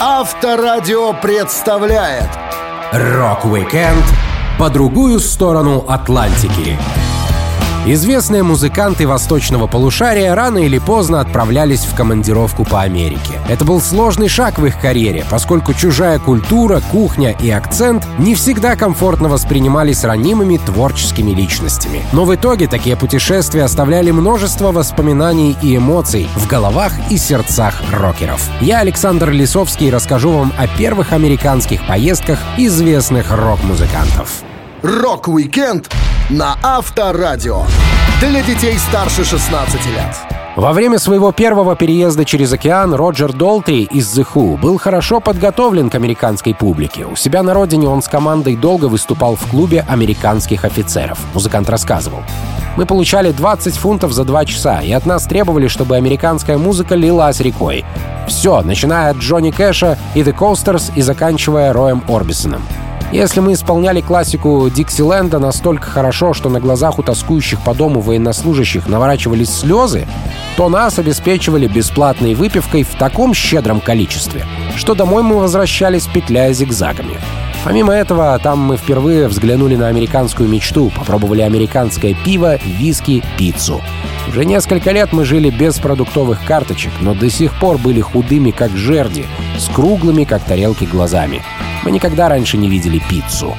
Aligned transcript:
Авторадио 0.00 1.12
представляет 1.12 2.28
Rock-weekend 2.92 4.04
по 4.58 4.68
другую 4.68 5.20
сторону 5.20 5.84
Атлантики. 5.88 6.76
Известные 7.86 8.42
музыканты 8.42 9.06
восточного 9.06 9.66
полушария 9.66 10.34
рано 10.34 10.56
или 10.56 10.78
поздно 10.78 11.20
отправлялись 11.20 11.84
в 11.84 11.94
командировку 11.94 12.64
по 12.64 12.80
Америке. 12.80 13.34
Это 13.46 13.66
был 13.66 13.78
сложный 13.78 14.28
шаг 14.28 14.58
в 14.58 14.64
их 14.64 14.80
карьере, 14.80 15.22
поскольку 15.30 15.74
чужая 15.74 16.18
культура, 16.18 16.80
кухня 16.90 17.36
и 17.38 17.50
акцент 17.50 18.06
не 18.18 18.34
всегда 18.34 18.74
комфортно 18.76 19.28
воспринимались 19.28 20.02
ранимыми 20.02 20.56
творческими 20.56 21.32
личностями. 21.32 22.00
Но 22.14 22.24
в 22.24 22.34
итоге 22.34 22.68
такие 22.68 22.96
путешествия 22.96 23.64
оставляли 23.64 24.12
множество 24.12 24.72
воспоминаний 24.72 25.54
и 25.60 25.76
эмоций 25.76 26.26
в 26.36 26.46
головах 26.46 26.92
и 27.10 27.18
сердцах 27.18 27.82
рокеров. 27.92 28.48
Я, 28.62 28.78
Александр 28.78 29.28
Лисовский, 29.28 29.90
расскажу 29.90 30.32
вам 30.32 30.54
о 30.56 30.66
первых 30.68 31.12
американских 31.12 31.86
поездках 31.86 32.38
известных 32.56 33.30
рок-музыкантов. 33.30 34.42
Rock-weekend 34.84 35.90
на 36.28 36.58
Авторадио. 36.62 37.62
Для 38.20 38.42
детей 38.42 38.76
старше 38.76 39.24
16 39.24 39.74
лет. 39.86 40.14
Во 40.56 40.74
время 40.74 40.98
своего 40.98 41.32
первого 41.32 41.74
переезда 41.74 42.26
через 42.26 42.52
океан 42.52 42.92
Роджер 42.92 43.32
Долтри 43.32 43.84
из 43.84 44.14
The 44.14 44.26
Who 44.34 44.58
был 44.58 44.76
хорошо 44.76 45.20
подготовлен 45.20 45.88
к 45.88 45.94
американской 45.94 46.54
публике. 46.54 47.06
У 47.06 47.16
себя 47.16 47.42
на 47.42 47.54
родине 47.54 47.88
он 47.88 48.02
с 48.02 48.08
командой 48.08 48.56
долго 48.56 48.84
выступал 48.84 49.36
в 49.36 49.46
клубе 49.48 49.86
американских 49.88 50.66
офицеров. 50.66 51.18
Музыкант 51.32 51.70
рассказывал. 51.70 52.20
Мы 52.76 52.84
получали 52.84 53.32
20 53.32 53.76
фунтов 53.76 54.12
за 54.12 54.24
2 54.24 54.44
часа, 54.44 54.82
и 54.82 54.92
от 54.92 55.06
нас 55.06 55.24
требовали, 55.24 55.66
чтобы 55.66 55.96
американская 55.96 56.58
музыка 56.58 56.94
лилась 56.94 57.40
рекой. 57.40 57.86
Все, 58.28 58.60
начиная 58.60 59.12
от 59.12 59.16
Джонни 59.16 59.50
Кэша 59.50 59.96
и 60.14 60.20
The 60.20 60.36
Coasters 60.36 60.92
и 60.94 61.00
заканчивая 61.00 61.72
Роем 61.72 62.02
Орбисоном. 62.06 62.60
Если 63.14 63.38
мы 63.38 63.52
исполняли 63.52 64.00
классику 64.00 64.68
Диксиленда 64.68 65.38
настолько 65.38 65.88
хорошо, 65.88 66.34
что 66.34 66.48
на 66.48 66.58
глазах 66.58 66.98
у 66.98 67.04
тоскующих 67.04 67.60
по 67.60 67.72
дому 67.72 68.00
военнослужащих 68.00 68.88
наворачивались 68.88 69.54
слезы, 69.54 70.08
то 70.56 70.68
нас 70.68 70.98
обеспечивали 70.98 71.68
бесплатной 71.68 72.34
выпивкой 72.34 72.82
в 72.82 72.92
таком 72.96 73.32
щедром 73.32 73.80
количестве, 73.80 74.44
что 74.74 74.96
домой 74.96 75.22
мы 75.22 75.36
возвращались, 75.36 76.08
петляя 76.08 76.52
зигзагами. 76.52 77.16
Помимо 77.62 77.92
этого, 77.92 78.36
там 78.42 78.58
мы 78.58 78.76
впервые 78.76 79.28
взглянули 79.28 79.76
на 79.76 79.86
американскую 79.86 80.48
мечту, 80.48 80.90
попробовали 80.90 81.42
американское 81.42 82.16
пиво, 82.24 82.56
виски, 82.64 83.22
пиццу. 83.38 83.80
Уже 84.28 84.44
несколько 84.44 84.90
лет 84.90 85.12
мы 85.12 85.24
жили 85.24 85.50
без 85.50 85.78
продуктовых 85.78 86.44
карточек, 86.44 86.90
но 87.00 87.14
до 87.14 87.30
сих 87.30 87.54
пор 87.60 87.78
были 87.78 88.00
худыми, 88.00 88.50
как 88.50 88.72
жерди, 88.72 89.24
с 89.56 89.72
круглыми, 89.72 90.24
как 90.24 90.42
тарелки, 90.42 90.82
глазами. 90.82 91.44
Мы 91.84 91.90
никогда 91.90 92.28
раньше 92.28 92.56
не 92.56 92.68
видели 92.68 92.98
пиццу. 92.98 93.54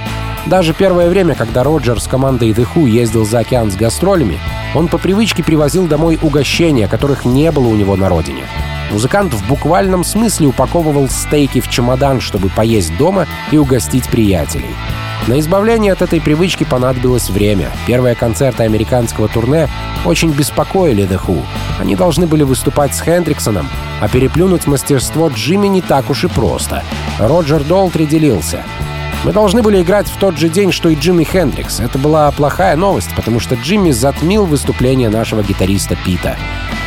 Даже 0.45 0.73
первое 0.73 1.09
время, 1.09 1.35
когда 1.35 1.63
Роджер 1.63 1.99
с 1.99 2.07
командой 2.07 2.51
The 2.51 2.67
Who 2.73 2.87
ездил 2.87 3.25
за 3.25 3.39
океан 3.39 3.71
с 3.71 3.75
гастролями, 3.75 4.39
он 4.73 4.87
по 4.87 4.97
привычке 4.97 5.43
привозил 5.43 5.87
домой 5.87 6.19
угощения, 6.21 6.87
которых 6.87 7.25
не 7.25 7.51
было 7.51 7.67
у 7.67 7.75
него 7.75 7.95
на 7.95 8.09
родине. 8.09 8.43
Музыкант 8.91 9.33
в 9.33 9.47
буквальном 9.47 10.03
смысле 10.03 10.47
упаковывал 10.47 11.09
стейки 11.09 11.59
в 11.59 11.69
чемодан, 11.69 12.21
чтобы 12.21 12.49
поесть 12.49 12.95
дома 12.97 13.27
и 13.51 13.57
угостить 13.57 14.07
приятелей. 14.09 14.75
На 15.27 15.39
избавление 15.39 15.93
от 15.93 16.01
этой 16.01 16.21
привычки 16.21 16.63
понадобилось 16.63 17.29
время. 17.29 17.71
Первые 17.87 18.15
концерты 18.15 18.63
американского 18.63 19.27
турне 19.27 19.67
очень 20.05 20.31
беспокоили 20.31 21.07
The 21.07 21.19
Who. 21.25 21.43
Они 21.79 21.95
должны 21.95 22.27
были 22.27 22.43
выступать 22.43 22.93
с 22.93 23.01
Хендриксоном, 23.01 23.67
а 24.01 24.07
переплюнуть 24.07 24.67
мастерство 24.67 25.29
Джимми 25.29 25.67
не 25.67 25.81
так 25.81 26.09
уж 26.09 26.25
и 26.25 26.27
просто. 26.27 26.83
Роджер 27.19 27.63
Долтри 27.63 28.05
делился. 28.05 28.63
Мы 29.23 29.33
должны 29.33 29.63
были 29.63 29.81
играть 29.81 30.07
в 30.07 30.17
тот 30.17 30.37
же 30.37 30.49
день, 30.49 30.71
что 30.71 30.89
и 30.89 30.95
Джимми 30.95 31.23
Хендрикс. 31.23 31.79
Это 31.79 31.97
была 31.97 32.29
плохая 32.29 32.75
новость, 32.75 33.09
потому 33.15 33.39
что 33.39 33.55
Джимми 33.55 33.89
затмил 33.89 34.45
выступление 34.45 35.09
нашего 35.09 35.41
гитариста 35.41 35.97
Пита. 36.05 36.37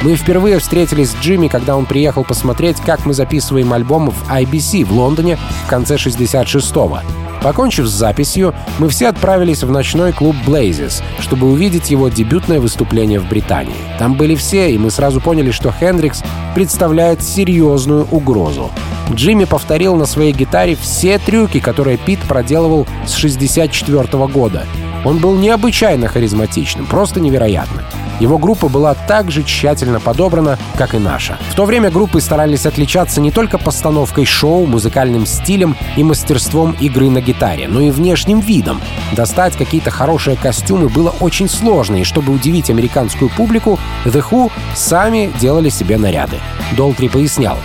Мы 0.01 0.15
впервые 0.15 0.61
встретились 0.61 1.11
с 1.11 1.17
Джимми, 1.17 1.49
когда 1.49 1.77
он 1.77 1.85
приехал 1.85 2.23
посмотреть, 2.23 2.77
как 2.81 3.05
мы 3.05 3.15
записываем 3.15 3.73
альбом 3.73 4.11
в 4.11 4.31
IBC 4.31 4.85
в 4.85 4.93
Лондоне 4.93 5.37
в 5.65 5.69
конце 5.69 5.97
66-го. 5.97 7.01
Покончив 7.43 7.87
с 7.87 7.91
записью, 7.91 8.55
мы 8.79 8.89
все 8.89 9.09
отправились 9.09 9.63
в 9.63 9.71
ночной 9.71 10.13
клуб 10.13 10.37
Blazes, 10.47 11.03
чтобы 11.21 11.51
увидеть 11.51 11.91
его 11.91 12.09
дебютное 12.09 12.61
выступление 12.61 13.19
в 13.19 13.29
Британии. 13.29 13.75
Там 13.99 14.15
были 14.15 14.37
все, 14.37 14.73
и 14.73 14.79
мы 14.79 14.91
сразу 14.91 15.21
поняли, 15.21 15.51
что 15.51 15.73
Хендрикс 15.73 16.23
представляет 16.55 17.23
серьезную 17.23 18.07
угрозу. 18.11 18.71
Джимми 19.13 19.45
повторил 19.45 19.97
на 19.97 20.07
своей 20.07 20.33
гитаре 20.33 20.77
все 20.81 21.19
трюки, 21.19 21.59
которые 21.59 21.97
Пит 21.97 22.21
проделывал 22.21 22.87
с 23.07 23.15
64 23.15 24.27
года. 24.29 24.65
Он 25.05 25.19
был 25.19 25.37
необычайно 25.37 26.09
харизматичным, 26.09 26.87
просто 26.87 27.21
невероятно. 27.21 27.85
Его 28.21 28.39
группа 28.39 28.69
была 28.69 28.95
так 28.95 29.31
же 29.31 29.43
тщательно 29.43 30.01
подобрана, 30.01 30.59
как 30.77 30.95
и 30.95 30.99
наша. 30.99 31.39
В 31.51 31.55
то 31.55 31.65
время 31.65 31.91
группы 31.91 32.21
старались 32.21 32.67
отличаться 32.67 33.21
не 33.21 33.31
только 33.31 33.59
постановкой 33.59 34.25
шоу, 34.25 34.67
музыкальным 34.67 35.27
стилем 35.27 35.77
и 35.97 36.03
мастерством 36.03 36.77
игры 36.81 37.11
на 37.11 37.21
гитаре, 37.21 37.69
но 37.69 37.81
и 37.81 37.91
внешним 37.91 38.41
видом. 38.41 38.81
Достать 39.13 39.57
какие-то 39.57 39.91
хорошие 39.91 40.37
костюмы 40.37 40.89
было 40.89 41.15
очень 41.21 41.49
сложно, 41.49 41.97
и 41.97 42.05
чтобы 42.05 42.33
удивить 42.33 42.71
американскую 42.71 43.31
публику, 43.31 43.79
The 44.05 44.25
Who 44.31 44.51
сами 44.75 45.31
делали 45.41 45.69
себе 45.69 45.97
наряды. 45.97 46.37
Долтри 46.77 47.09
пояснял. 47.09 47.59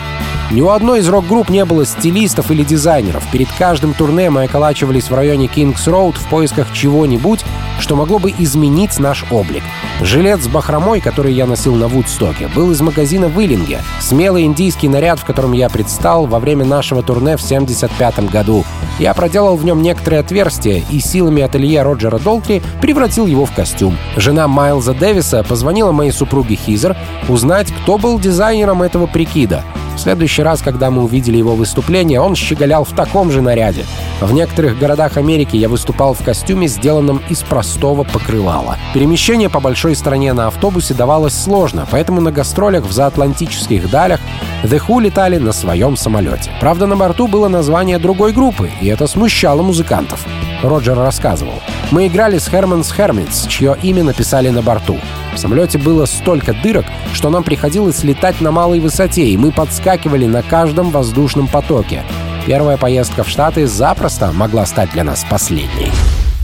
Ни 0.52 0.62
у 0.62 0.70
одной 0.70 1.00
из 1.00 1.10
рок-групп 1.10 1.50
не 1.50 1.66
было 1.66 1.86
стилистов 1.86 2.52
или 2.52 2.64
дизайнеров. 2.64 3.24
Перед 3.32 3.52
каждым 3.58 3.94
турне 3.94 4.30
мы 4.30 4.44
околачивались 4.44 5.10
в 5.10 5.16
районе 5.16 5.48
Кингс-Роуд 5.48 6.16
в 6.16 6.30
поисках 6.30 6.72
чего-нибудь, 6.74 7.44
что 7.80 7.96
могло 7.96 8.20
бы 8.20 8.32
изменить 8.38 9.00
наш 9.00 9.26
облик. 9.32 9.64
Жилет 10.02 10.44
с 10.44 10.48
бахромой, 10.48 11.02
который 11.02 11.34
я 11.34 11.46
носил 11.46 11.76
на 11.76 11.88
Вудстоке, 11.88 12.50
был 12.56 12.72
из 12.72 12.82
магазина 12.82 13.30
в 13.30 13.42
Илинге. 13.42 13.82
Смелый 14.00 14.44
индийский 14.44 14.90
наряд, 14.90 15.20
в 15.20 15.26
котором 15.26 15.54
я 15.54 15.70
предстал 15.70 16.28
во 16.28 16.40
время 16.40 16.66
нашего 16.66 17.02
турне 17.02 17.36
в 17.36 17.42
75 17.42 18.30
году. 18.30 18.64
Я 19.00 19.14
проделал 19.14 19.56
в 19.56 19.66
нем 19.66 19.82
некоторые 19.82 20.20
отверстия 20.20 20.84
и 20.92 21.00
силами 21.00 21.42
ателье 21.42 21.82
Роджера 21.82 22.20
Долтри 22.20 22.62
превратил 22.80 23.26
его 23.26 23.46
в 23.46 23.54
костюм. 23.54 23.98
Жена 24.18 24.48
Майлза 24.48 24.94
Дэвиса 24.94 25.44
позвонила 25.44 25.92
моей 25.92 26.12
супруге 26.12 26.56
Хизер 26.56 26.96
узнать, 27.28 27.72
кто 27.72 27.98
был 27.98 28.20
дизайнером 28.20 28.84
этого 28.84 29.08
прикида. 29.08 29.64
В 29.96 30.00
следующий 30.00 30.42
раз, 30.42 30.62
когда 30.62 30.90
мы 30.90 31.04
увидели 31.04 31.38
его 31.38 31.56
выступление, 31.56 32.20
он 32.20 32.36
щеголял 32.36 32.84
в 32.84 32.94
таком 32.94 33.32
же 33.32 33.42
наряде. 33.42 33.86
В 34.22 34.34
некоторых 34.34 34.78
городах 34.78 35.18
Америки 35.18 35.56
я 35.56 35.70
выступал 35.70 36.14
в 36.14 36.24
костюме, 36.24 36.68
сделанном 36.68 37.22
из 37.30 37.44
простого 37.44 38.04
покрывала. 38.04 38.78
Перемещение 38.94 39.50
по 39.50 39.60
большой 39.60 39.96
стране 39.96 40.34
на 40.34 40.48
автобусе 40.48 40.94
давалось 40.94 41.36
сложно, 41.36 41.88
поэтому 41.90 42.22
на 42.22 42.32
гастролях 42.32 42.86
в 42.86 42.92
заатлантических 42.92 43.90
далях 43.90 44.20
The 44.64 44.82
Who 44.88 45.02
летали 45.02 45.38
на 45.38 45.52
своем 45.52 45.96
самолете. 45.96 46.52
Правда, 46.60 46.88
на 46.88 46.96
борту 46.96 47.28
было 47.28 47.48
название 47.48 48.00
другой 48.00 48.34
группы, 48.34 48.72
и 48.82 48.88
это 48.88 49.08
смущало 49.08 49.62
музыкантов. 49.62 50.26
Роджер 50.64 50.98
рассказывал. 50.98 51.62
Мы 51.92 52.08
играли 52.08 52.38
с 52.40 52.48
Herman's 52.48 52.96
Hermits, 52.98 53.48
чье 53.48 53.78
имя 53.84 54.04
написали 54.04 54.50
на 54.50 54.62
борту. 54.62 54.98
В 55.34 55.38
самолете 55.38 55.78
было 55.78 56.06
столько 56.06 56.54
дырок, 56.54 56.86
что 57.14 57.30
нам 57.30 57.44
приходилось 57.44 58.04
летать 58.04 58.40
на 58.42 58.52
малой 58.52 58.80
высоте, 58.80 59.26
и 59.26 59.38
мы 59.38 59.52
подскакивали 59.52 60.26
на 60.26 60.44
каждом 60.44 60.92
воздушном 60.92 61.48
потоке. 61.48 62.04
Первая 62.46 62.78
поездка 62.78 63.24
в 63.24 63.30
Штаты 63.30 63.68
запросто 63.68 64.32
могла 64.32 64.66
стать 64.66 64.92
для 64.92 65.04
нас 65.04 65.26
последней. 65.30 65.92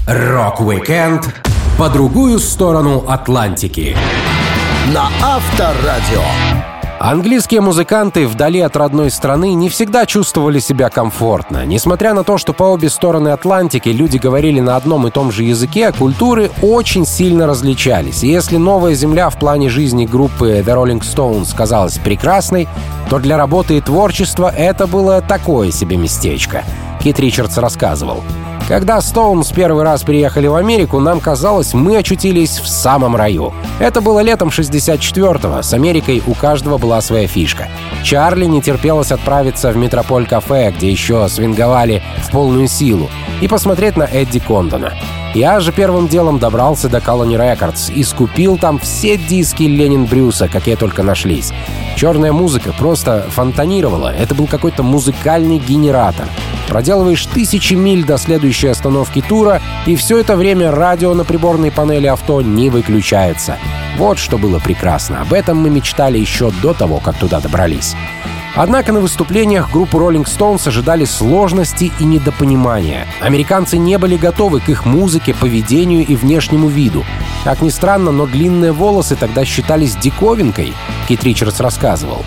Рок-викенд 0.08 1.34
по 1.78 1.90
другую 1.90 2.40
сторону 2.40 3.06
Атлантики. 3.08 3.96
На 4.94 5.10
Авторадио. 5.22 6.24
Английские 7.00 7.62
музыканты 7.62 8.28
вдали 8.28 8.60
от 8.60 8.76
родной 8.76 9.10
страны 9.10 9.54
не 9.54 9.70
всегда 9.70 10.06
чувствовали 10.06 10.60
себя 10.60 10.90
комфортно. 10.90 11.66
Несмотря 11.66 12.14
на 12.14 12.26
то, 12.26 12.38
что 12.38 12.52
по 12.52 12.64
обе 12.64 12.90
стороны 12.90 13.30
Атлантики 13.30 13.88
люди 13.88 14.18
говорили 14.18 14.60
на 14.60 14.76
одном 14.76 15.08
и 15.08 15.12
том 15.12 15.32
же 15.32 15.44
языке, 15.44 15.94
культуры 15.94 16.52
очень 16.62 17.06
сильно 17.06 17.48
различались. 17.48 18.22
И 18.24 18.28
если 18.28 18.58
новая 18.58 18.96
земля 18.96 19.30
в 19.30 19.40
плане 19.40 19.70
жизни 19.70 20.06
группы 20.06 20.60
The 20.60 20.76
Rolling 20.76 21.00
Stones 21.00 21.56
казалась 21.56 21.98
прекрасной, 22.00 22.68
то 23.10 23.18
для 23.20 23.38
работы 23.38 23.78
и 23.78 23.82
творчества 23.82 24.54
это 24.54 24.86
было 24.86 25.22
такое 25.22 25.72
себе 25.72 25.96
местечко. 25.96 26.66
Кит 27.02 27.18
Ричардс 27.18 27.58
рассказывал. 27.60 28.26
Когда 28.70 29.02
Стоунс 29.02 29.52
первый 29.52 29.84
раз 29.84 30.04
приехали 30.04 30.46
в 30.46 30.54
Америку, 30.54 31.00
нам 31.00 31.20
казалось, 31.20 31.74
мы 31.74 31.98
очутились 31.98 32.60
в 32.60 32.68
самом 32.68 33.16
раю. 33.16 33.52
Это 33.80 34.00
было 34.00 34.20
летом 34.20 34.50
64-го. 34.50 35.64
С 35.64 35.74
Америкой 35.74 36.22
у 36.28 36.36
каждого 36.36 36.78
была 36.78 37.02
своя 37.02 37.26
фишка. 37.26 37.68
Чарли 38.04 38.46
не 38.46 38.62
терпелось 38.62 39.12
отправиться 39.12 39.72
в 39.72 39.78
Метрополь-кафе, 39.78 40.72
где 40.78 40.92
еще 40.92 41.28
свинговали 41.30 42.04
в 42.24 42.30
полную 42.30 42.68
силу, 42.68 43.10
и 43.42 43.48
посмотреть 43.48 43.98
на 43.98 44.04
Эдди 44.04 44.40
Кондона. 44.40 44.94
Я 45.36 45.60
же 45.60 45.72
первым 45.72 46.08
делом 46.08 46.40
добрался 46.40 46.90
до 46.90 46.98
Colony 46.98 47.38
Records 47.38 47.94
и 47.94 48.04
скупил 48.04 48.58
там 48.58 48.80
все 48.80 49.16
диски 49.16 49.64
Ленин 49.64 50.06
Брюса, 50.06 50.48
какие 50.48 50.76
только 50.76 51.04
нашлись. 51.04 51.54
Черная 51.96 52.32
музыка 52.32 52.74
просто 52.74 53.26
фонтанировала. 53.30 54.12
Это 54.12 54.34
был 54.34 54.48
какой-то 54.48 54.82
музыкальный 54.82 55.60
генератор. 55.60 56.26
Проделываешь 56.68 57.26
тысячи 57.28 57.76
миль 57.76 58.06
до 58.06 58.18
следующей 58.18 58.70
остановки 58.70 59.22
тура, 59.22 59.62
и 59.86 59.96
все 59.96 60.18
это 60.18 60.36
время 60.36 60.72
радио 60.72 61.14
на 61.14 61.26
приборной 61.26 61.72
панели 61.72 62.08
авто 62.08 62.42
не 62.42 62.72
выключается. 62.72 63.58
Вот 63.98 64.18
что 64.18 64.40
было 64.40 64.60
прекрасно. 64.60 65.22
Об 65.22 65.34
этом 65.34 65.58
мы 65.58 65.70
мечтали 65.70 66.18
еще 66.18 66.52
до 66.64 66.74
того, 66.74 67.00
как 67.00 67.18
туда 67.18 67.40
добрались. 67.40 67.96
Однако 68.56 68.92
на 68.92 69.00
выступлениях 69.00 69.72
группу 69.72 69.98
Rolling 70.00 70.26
Stones 70.26 70.68
ожидали 70.68 71.06
сложности 71.06 71.92
и 72.00 72.04
недопонимания. 72.04 73.08
Американцы 73.22 73.78
не 73.78 73.98
были 73.98 74.18
готовы 74.18 74.60
к 74.60 74.70
их 74.70 74.86
музыке, 74.86 75.34
поведению 75.34 76.06
и 76.06 76.16
внешнему 76.16 76.68
виду. 76.68 77.06
Как 77.44 77.62
ни 77.62 77.70
странно, 77.70 78.12
но 78.12 78.26
длинные 78.26 78.72
волосы 78.72 79.16
тогда 79.16 79.46
считались 79.46 79.96
диковинкой, 79.96 80.74
Кит 81.08 81.24
Ричардс 81.24 81.60
рассказывал. 81.60 82.26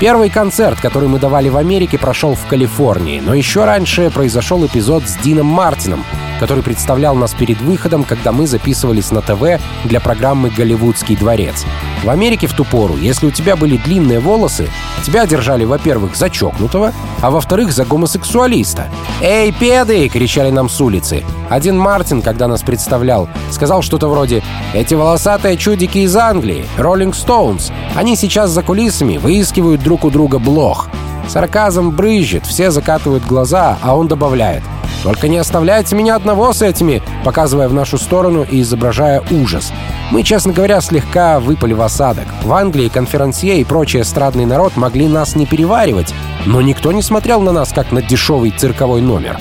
Первый 0.00 0.30
концерт, 0.30 0.80
который 0.80 1.10
мы 1.10 1.18
давали 1.18 1.50
в 1.50 1.58
Америке, 1.58 1.98
прошел 1.98 2.34
в 2.34 2.46
Калифорнии, 2.46 3.20
но 3.20 3.34
еще 3.34 3.66
раньше 3.66 4.10
произошел 4.10 4.64
эпизод 4.64 5.02
с 5.04 5.16
Дином 5.16 5.44
Мартином, 5.44 6.06
который 6.40 6.64
представлял 6.64 7.14
нас 7.14 7.34
перед 7.34 7.60
выходом, 7.60 8.04
когда 8.04 8.32
мы 8.32 8.46
записывались 8.46 9.10
на 9.10 9.20
ТВ 9.20 9.60
для 9.84 10.00
программы 10.00 10.48
«Голливудский 10.48 11.16
дворец». 11.16 11.66
В 12.02 12.08
Америке 12.08 12.46
в 12.46 12.54
ту 12.54 12.64
пору, 12.64 12.96
если 12.96 13.26
у 13.26 13.30
тебя 13.30 13.56
были 13.56 13.76
длинные 13.76 14.20
волосы, 14.20 14.70
тебя 15.04 15.26
держали, 15.26 15.66
во-первых, 15.66 16.16
за 16.16 16.30
чокнутого, 16.30 16.94
а 17.20 17.30
во-вторых, 17.30 17.72
за 17.72 17.84
гомосексуалиста. 17.84 18.88
«Эй, 19.20 19.52
педы!»— 19.52 20.08
кричали 20.12 20.48
нам 20.48 20.70
с 20.70 20.80
улицы. 20.80 21.24
Один 21.50 21.76
Мартин, 21.76 22.22
когда 22.22 22.48
нас 22.48 22.62
представлял, 22.62 23.28
сказал 23.50 23.82
что-то 23.82 24.08
вроде 24.08 24.42
«Эти 24.72 24.94
волосатые 24.94 25.58
чудики 25.58 25.98
из 25.98 26.16
Англии, 26.16 26.64
Роллинг 26.78 27.14
Стоунс, 27.14 27.70
они 27.94 28.16
сейчас 28.16 28.50
за 28.50 28.62
кулисами 28.62 29.18
выискивают 29.18 29.82
друг 29.90 30.04
у 30.04 30.10
друга 30.10 30.38
блох». 30.38 30.88
Сарказм 31.28 31.90
брызжет, 31.90 32.46
все 32.46 32.70
закатывают 32.70 33.24
глаза, 33.24 33.76
а 33.82 33.96
он 33.96 34.06
добавляет— 34.06 34.62
только 35.02 35.28
не 35.28 35.38
оставляйте 35.38 35.96
меня 35.96 36.16
одного 36.16 36.52
с 36.52 36.60
этими, 36.60 37.02
показывая 37.24 37.68
в 37.68 37.74
нашу 37.74 37.96
сторону 37.96 38.44
и 38.48 38.60
изображая 38.60 39.22
ужас. 39.30 39.72
Мы, 40.10 40.22
честно 40.22 40.52
говоря, 40.52 40.80
слегка 40.80 41.40
выпали 41.40 41.72
в 41.72 41.80
осадок. 41.80 42.26
В 42.42 42.52
Англии 42.52 42.88
конферансье 42.88 43.60
и 43.60 43.64
прочий 43.64 44.02
эстрадный 44.02 44.44
народ 44.44 44.76
могли 44.76 45.08
нас 45.08 45.36
не 45.36 45.46
переваривать, 45.46 46.14
но 46.44 46.60
никто 46.60 46.92
не 46.92 47.02
смотрел 47.02 47.40
на 47.40 47.52
нас, 47.52 47.72
как 47.72 47.92
на 47.92 48.02
дешевый 48.02 48.50
цирковой 48.50 49.00
номер. 49.00 49.38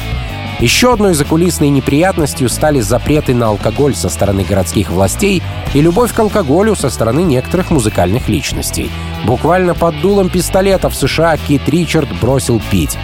Еще 0.60 0.92
одной 0.92 1.14
закулисной 1.14 1.70
неприятностью 1.70 2.50
стали 2.50 2.82
запреты 2.82 3.34
на 3.34 3.48
алкоголь 3.48 3.96
со 3.96 4.10
стороны 4.10 4.44
городских 4.44 4.90
властей 4.90 5.42
и 5.74 5.80
любовь 5.80 6.14
к 6.14 6.20
алкоголю 6.20 6.76
со 6.76 6.90
стороны 6.90 7.24
некоторых 7.24 7.72
музыкальных 7.72 8.28
личностей. 8.28 8.92
Буквально 9.26 9.74
под 9.74 10.02
дулом 10.02 10.30
пистолета 10.30 10.90
в 10.90 10.96
США 10.96 11.38
Кит 11.38 11.70
Ричард 11.70 12.10
бросил 12.20 12.62
пить. 12.72 12.98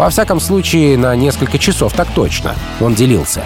Во 0.00 0.08
всяком 0.08 0.40
случае, 0.40 0.96
на 0.96 1.14
несколько 1.14 1.58
часов, 1.58 1.92
так 1.92 2.08
точно. 2.14 2.54
Он 2.80 2.94
делился. 2.94 3.42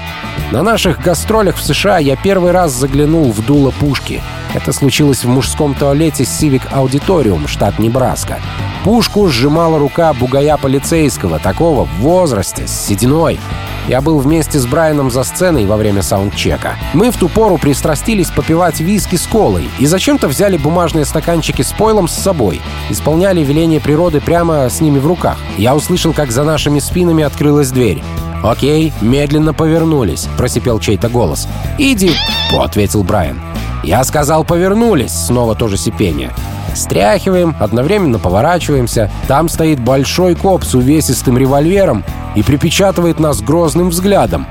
На 0.52 0.62
наших 0.62 1.00
гастролях 1.00 1.56
в 1.56 1.60
США 1.60 1.98
я 1.98 2.14
первый 2.14 2.52
раз 2.52 2.70
заглянул 2.70 3.32
в 3.32 3.44
дуло 3.44 3.72
пушки. 3.72 4.22
Это 4.54 4.72
случилось 4.72 5.24
в 5.24 5.28
мужском 5.28 5.74
туалете 5.74 6.22
Civic 6.22 6.62
Auditorium, 6.70 7.48
штат 7.48 7.80
Небраска. 7.80 8.38
Пушку 8.84 9.26
сжимала 9.26 9.80
рука 9.80 10.12
бугая 10.12 10.56
полицейского, 10.56 11.40
такого 11.40 11.86
в 11.86 11.96
возрасте, 11.96 12.68
с 12.68 12.86
сединой. 12.86 13.40
Я 13.86 14.00
был 14.00 14.18
вместе 14.18 14.58
с 14.58 14.66
Брайаном 14.66 15.10
за 15.10 15.24
сценой 15.24 15.66
во 15.66 15.76
время 15.76 16.02
саундчека. 16.02 16.76
Мы 16.94 17.10
в 17.10 17.16
ту 17.16 17.28
пору 17.28 17.58
пристрастились 17.58 18.30
попивать 18.30 18.80
виски 18.80 19.16
с 19.16 19.26
колой 19.26 19.68
и 19.78 19.86
зачем-то 19.86 20.26
взяли 20.26 20.56
бумажные 20.56 21.04
стаканчики 21.04 21.62
с 21.62 21.72
пойлом 21.72 22.08
с 22.08 22.14
собой. 22.14 22.62
Исполняли 22.88 23.42
веление 23.42 23.80
природы 23.80 24.20
прямо 24.20 24.70
с 24.70 24.80
ними 24.80 24.98
в 24.98 25.06
руках. 25.06 25.38
Я 25.58 25.74
услышал, 25.76 26.14
как 26.14 26.30
за 26.30 26.44
нашими 26.44 26.78
спинами 26.78 27.24
открылась 27.24 27.70
дверь. 27.70 28.02
«Окей, 28.42 28.92
медленно 29.00 29.54
повернулись»,— 29.54 30.28
просипел 30.36 30.78
чей-то 30.78 31.08
голос. 31.08 31.48
«Иди»,— 31.78 32.12
ответил 32.58 33.02
Брайан. 33.02 33.40
«Я 33.82 34.04
сказал, 34.04 34.44
повернулись»,— 34.44 35.12
снова 35.26 35.54
тоже 35.54 35.76
сипение. 35.76 36.30
Стряхиваем, 36.74 37.54
одновременно 37.60 38.18
поворачиваемся. 38.18 39.10
Там 39.28 39.48
стоит 39.48 39.80
большой 39.80 40.34
коп 40.34 40.64
с 40.64 40.74
увесистым 40.74 41.38
револьвером 41.38 42.04
и 42.34 42.42
припечатывает 42.42 43.20
нас 43.20 43.40
грозным 43.40 43.90
взглядом. 43.90 44.46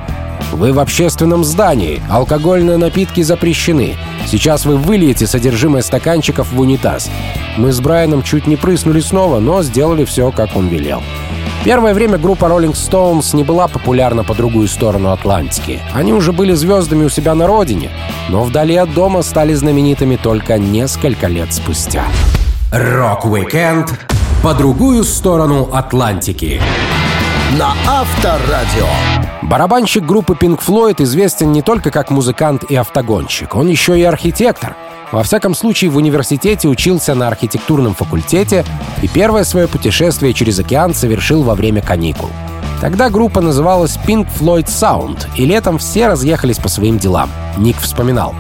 Вы 0.51 0.71
в 0.71 0.79
общественном 0.79 1.43
здании, 1.43 2.01
алкогольные 2.09 2.77
напитки 2.77 3.21
запрещены. 3.21 3.95
Сейчас 4.27 4.65
вы 4.65 4.77
выльете 4.77 5.25
содержимое 5.25 5.81
стаканчиков 5.81 6.51
в 6.51 6.59
унитаз. 6.59 7.09
Мы 7.57 7.71
с 7.71 7.79
Брайаном 7.79 8.23
чуть 8.23 8.47
не 8.47 8.55
прыснули 8.55 8.99
снова, 8.99 9.39
но 9.39 9.63
сделали 9.63 10.05
все, 10.05 10.31
как 10.31 10.55
он 10.55 10.67
велел. 10.67 11.01
Первое 11.63 11.93
время 11.93 12.17
группа 12.17 12.45
Rolling 12.45 12.73
Stones 12.73 13.33
не 13.33 13.45
была 13.45 13.69
популярна 13.69 14.25
по 14.25 14.35
другую 14.35 14.67
сторону 14.67 15.13
Атлантики. 15.13 15.79
Они 15.93 16.11
уже 16.11 16.33
были 16.33 16.53
звездами 16.53 17.05
у 17.05 17.09
себя 17.09 17.35
на 17.35 17.47
родине, 17.47 17.89
но 18.27 18.43
вдали 18.43 18.75
от 18.75 18.93
дома 18.93 19.21
стали 19.21 19.53
знаменитыми 19.53 20.17
только 20.17 20.57
несколько 20.57 21.27
лет 21.27 21.53
спустя. 21.53 22.03
Рок-викенд 22.73 23.93
по 24.43 24.53
другую 24.53 25.05
сторону 25.05 25.69
Атлантики. 25.71 26.59
На 27.57 27.73
Авторадио. 27.87 28.87
Барабанщик 29.43 30.03
группы 30.03 30.33
Pink 30.33 30.59
Floyd 30.65 31.03
известен 31.03 31.51
не 31.51 31.61
только 31.61 31.91
как 31.91 32.09
музыкант 32.09 32.63
и 32.69 32.75
автогонщик, 32.75 33.55
он 33.55 33.67
еще 33.67 33.99
и 33.99 34.03
архитектор— 34.03 34.75
во 35.13 35.21
всяком 35.21 35.53
случае, 35.53 35.91
в 35.91 35.97
университете 35.97 36.67
учился 36.67 37.13
на 37.13 37.27
архитектурном 37.27 37.93
факультете 37.93 38.65
и 39.03 39.07
первое 39.07 39.43
свое 39.43 39.67
путешествие 39.67 40.33
через 40.33 40.57
океан 40.57 40.95
совершил 40.95 41.43
во 41.43 41.53
время 41.53 41.83
каникул. 41.83 42.31
Тогда 42.81 43.11
группа 43.11 43.39
называлась 43.39 43.95
Pink 44.07 44.27
Floyd 44.39 44.65
Sound, 44.65 45.27
и 45.37 45.45
летом 45.45 45.77
все 45.77 46.07
разъехались 46.07 46.57
по 46.57 46.67
своим 46.67 46.97
делам. 46.97 47.29
Ник 47.59 47.77
вспоминал. 47.77 48.33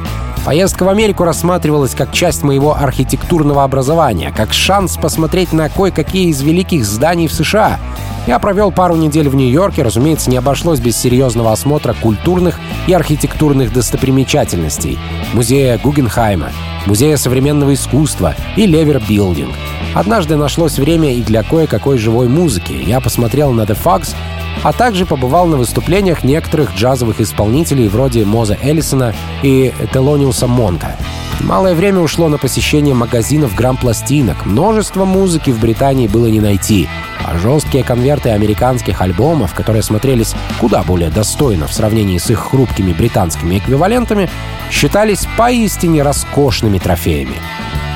Поездка 0.45 0.83
в 0.83 0.89
Америку 0.89 1.23
рассматривалась 1.23 1.95
как 1.95 2.11
часть 2.11 2.43
моего 2.43 2.75
архитектурного 2.75 3.63
образования, 3.63 4.33
как 4.35 4.51
шанс 4.51 4.97
посмотреть 4.97 5.53
на 5.53 5.69
кое-какие 5.69 6.27
из 6.27 6.41
великих 6.41 6.83
зданий 6.83 7.27
в 7.27 7.33
США, 7.33 7.79
я 8.27 8.39
провел 8.39 8.71
пару 8.71 8.95
недель 8.95 9.27
в 9.27 9.35
Нью-Йорке, 9.35 9.83
разумеется, 9.83 10.29
не 10.29 10.37
обошлось 10.37 10.79
без 10.79 10.97
серьезного 10.97 11.51
осмотра 11.51 11.93
культурных 11.93 12.57
и 12.87 12.93
архитектурных 12.93 13.73
достопримечательностей. 13.73 14.97
Музея 15.33 15.77
Гугенхайма, 15.77 16.49
Музея 16.85 17.17
современного 17.17 17.73
искусства 17.73 18.35
и 18.55 18.65
Левер 18.65 19.01
Билдинг. 19.07 19.53
Однажды 19.93 20.37
нашлось 20.37 20.79
время 20.79 21.13
и 21.13 21.21
для 21.21 21.43
кое-какой 21.43 21.97
живой 21.97 22.29
музыки. 22.29 22.73
Я 22.73 23.01
посмотрел 23.01 23.51
на 23.51 23.61
The 23.61 23.77
Fox, 23.81 24.15
а 24.61 24.73
также 24.73 25.05
побывал 25.05 25.47
на 25.47 25.57
выступлениях 25.57 26.23
некоторых 26.23 26.75
джазовых 26.75 27.19
исполнителей 27.21 27.87
вроде 27.87 28.25
Моза 28.25 28.57
Эллисона 28.61 29.13
и 29.41 29.73
Телониуса 29.91 30.47
Монка. 30.47 30.97
Малое 31.41 31.75
время 31.75 31.99
ушло 31.99 32.29
на 32.29 32.37
посещение 32.37 32.95
магазинов 32.95 33.53
грамм-пластинок. 33.53 34.45
Множество 34.45 35.03
музыки 35.03 35.49
в 35.49 35.59
Британии 35.59 36.07
было 36.07 36.27
не 36.27 36.39
найти. 36.39 36.87
А 37.25 37.37
жесткие 37.37 37.83
конверты 37.83 38.29
американских 38.29 39.01
альбомов, 39.01 39.53
которые 39.53 39.83
смотрелись 39.83 40.35
куда 40.59 40.83
более 40.83 41.09
достойно 41.09 41.67
в 41.67 41.73
сравнении 41.73 42.17
с 42.17 42.29
их 42.29 42.39
хрупкими 42.39 42.93
британскими 42.93 43.57
эквивалентами, 43.57 44.29
считались 44.71 45.27
поистине 45.37 46.01
роскошными 46.01 46.79
трофеями. 46.79 47.35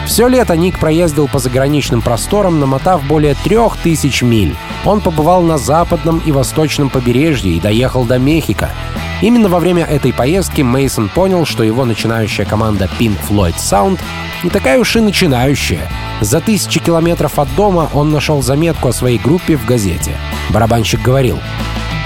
Все 0.08 0.30
лето 0.30 0.56
Ник 0.56 0.80
проездил 0.80 1.28
по 1.28 1.38
заграничным 1.38 2.02
просторам, 2.02 2.62
намотав 2.62 3.06
более 3.06 3.36
трех 3.36 3.76
тысяч 3.76 4.22
миль. 4.22 4.56
Он 4.86 5.02
побывал 5.02 5.42
на 5.42 5.58
западном 5.58 6.20
и 6.20 6.32
восточном 6.32 6.90
побережье 6.90 7.52
и 7.52 7.60
доехал 7.60 8.06
до 8.06 8.18
Мехико. 8.18 8.72
Именно 9.22 9.50
во 9.50 9.60
время 9.60 9.84
этой 9.84 10.14
поездки 10.14 10.62
Мейсон 10.62 11.10
понял, 11.10 11.46
что 11.46 11.62
его 11.64 11.84
начинающая 11.84 12.46
команда 12.46 12.90
Pink 12.98 13.18
Floyd 13.28 13.58
Sound 13.58 14.00
не 14.44 14.50
такая 14.50 14.80
уж 14.80 14.96
и 14.96 15.02
начинающая. 15.02 15.90
За 16.22 16.40
тысячи 16.40 16.80
километров 16.80 17.38
от 17.38 17.54
дома 17.56 17.90
он 17.94 18.12
нашел 18.12 18.42
заметку 18.42 18.88
о 18.88 18.94
своей 18.94 19.18
группе 19.18 19.58
в 19.58 19.66
газете. 19.66 20.16
Барабанщик 20.52 21.02
говорил, 21.02 21.38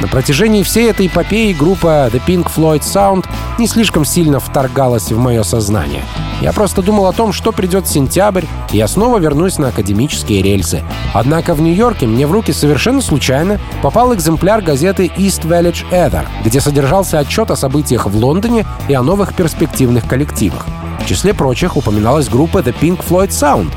На 0.01 0.07
протяжении 0.07 0.63
всей 0.63 0.89
этой 0.89 1.05
эпопеи 1.05 1.53
группа 1.53 2.09
The 2.11 2.19
Pink 2.25 2.51
Floyd 2.51 2.81
Sound 2.81 3.27
не 3.59 3.67
слишком 3.67 4.03
сильно 4.03 4.39
вторгалась 4.39 5.11
в 5.11 5.17
мое 5.19 5.43
сознание. 5.43 6.01
Я 6.41 6.53
просто 6.53 6.81
думал 6.81 7.05
о 7.05 7.11
том, 7.11 7.31
что 7.31 7.51
придет 7.51 7.87
сентябрь, 7.87 8.45
и 8.71 8.77
я 8.77 8.87
снова 8.87 9.19
вернусь 9.19 9.59
на 9.59 9.67
академические 9.67 10.41
рельсы. 10.41 10.83
Однако 11.13 11.53
в 11.53 11.61
Нью-Йорке 11.61 12.07
мне 12.07 12.25
в 12.25 12.31
руки 12.31 12.51
совершенно 12.51 12.99
случайно 12.99 13.59
попал 13.83 14.11
экземпляр 14.15 14.63
газеты 14.63 15.05
East 15.05 15.43
Village 15.43 15.85
Ether, 15.91 16.25
где 16.43 16.59
содержался 16.59 17.19
отчет 17.19 17.51
о 17.51 17.55
событиях 17.55 18.07
в 18.07 18.15
Лондоне 18.15 18.65
и 18.89 18.95
о 18.95 19.03
новых 19.03 19.35
перспективных 19.35 20.07
коллективах. 20.07 20.65
В 20.99 21.05
числе 21.05 21.35
прочих 21.35 21.77
упоминалась 21.77 22.27
группа 22.27 22.57
The 22.57 22.73
Pink 22.73 23.05
Floyd 23.07 23.29
Sound, 23.29 23.71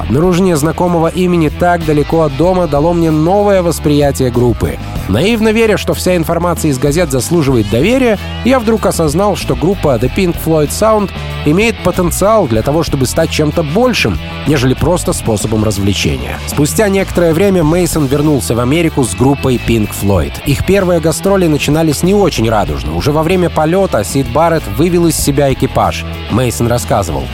Обнаружение 0.00 0.56
знакомого 0.56 1.08
имени 1.08 1.50
так 1.50 1.84
далеко 1.84 2.22
от 2.22 2.36
дома 2.36 2.66
дало 2.66 2.94
мне 2.94 3.10
новое 3.10 3.62
восприятие 3.62 4.30
группы. 4.30 4.78
Наивно 5.08 5.52
веря, 5.52 5.76
что 5.76 5.94
вся 5.94 6.16
информация 6.16 6.70
из 6.70 6.78
газет 6.78 7.10
заслуживает 7.10 7.70
доверия, 7.70 8.18
я 8.44 8.58
вдруг 8.60 8.86
осознал, 8.86 9.36
что 9.36 9.56
группа 9.56 9.96
The 9.96 10.10
Pink 10.14 10.36
Floyd 10.44 10.68
Sound 10.68 11.10
имеет 11.46 11.82
потенциал 11.82 12.46
для 12.46 12.62
того, 12.62 12.82
чтобы 12.82 13.06
стать 13.06 13.30
чем-то 13.30 13.62
большим, 13.62 14.18
нежели 14.46 14.74
просто 14.74 15.12
способом 15.12 15.64
развлечения. 15.64 16.38
Спустя 16.46 16.88
некоторое 16.88 17.32
время 17.32 17.64
Мейсон 17.64 18.06
вернулся 18.06 18.54
в 18.54 18.60
Америку 18.60 19.04
с 19.04 19.14
группой 19.14 19.56
Pink 19.56 19.90
Floyd. 20.00 20.32
Их 20.44 20.66
первые 20.66 21.00
гастроли 21.00 21.46
начинались 21.46 22.02
не 22.02 22.14
очень 22.14 22.48
радужно. 22.48 22.94
Уже 22.94 23.12
во 23.12 23.22
время 23.22 23.50
полета 23.50 24.04
Сид 24.04 24.28
Барретт 24.28 24.66
вывел 24.76 25.06
из 25.06 25.16
себя 25.16 25.52
экипаж. 25.52 26.04
Мейсон 26.30 26.66
рассказывал. 26.66 27.24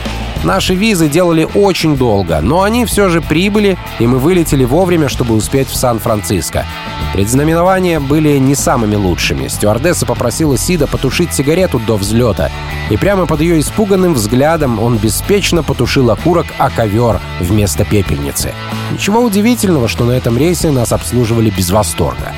Наши 0.45 0.75
визы 0.75 1.09
делали 1.09 1.47
очень 1.55 1.97
долго, 1.97 2.39
но 2.39 2.61
они 2.61 2.85
все 2.85 3.09
же 3.09 3.19
прибыли, 3.19 3.79
и 3.97 4.05
мы 4.05 4.19
вылетели 4.19 4.63
вовремя, 4.63 5.09
чтобы 5.09 5.33
успеть 5.33 5.67
в 5.67 5.75
Сан-Франциско. 5.75 6.67
Предзнаменования 7.13 7.99
были 7.99 8.37
не 8.37 8.53
самыми 8.53 8.93
лучшими. 8.93 9.47
Стюардесса 9.47 10.05
попросила 10.05 10.55
Сида 10.55 10.85
потушить 10.85 11.33
сигарету 11.33 11.79
до 11.79 11.97
взлета, 11.97 12.51
и 12.91 12.95
прямо 12.95 13.25
под 13.25 13.41
ее 13.41 13.59
испуганным 13.59 14.13
взглядом 14.13 14.79
он 14.79 14.97
беспечно 14.97 15.63
потушил 15.63 16.11
окурок 16.11 16.45
о 16.59 16.69
ковер 16.69 17.19
вместо 17.39 17.83
пепельницы. 17.83 18.53
Ничего 18.91 19.21
удивительного, 19.21 19.87
что 19.87 20.05
на 20.05 20.11
этом 20.11 20.37
рейсе 20.37 20.69
нас 20.69 20.93
обслуживали 20.93 21.49
без 21.49 21.71
восторга. 21.71 22.33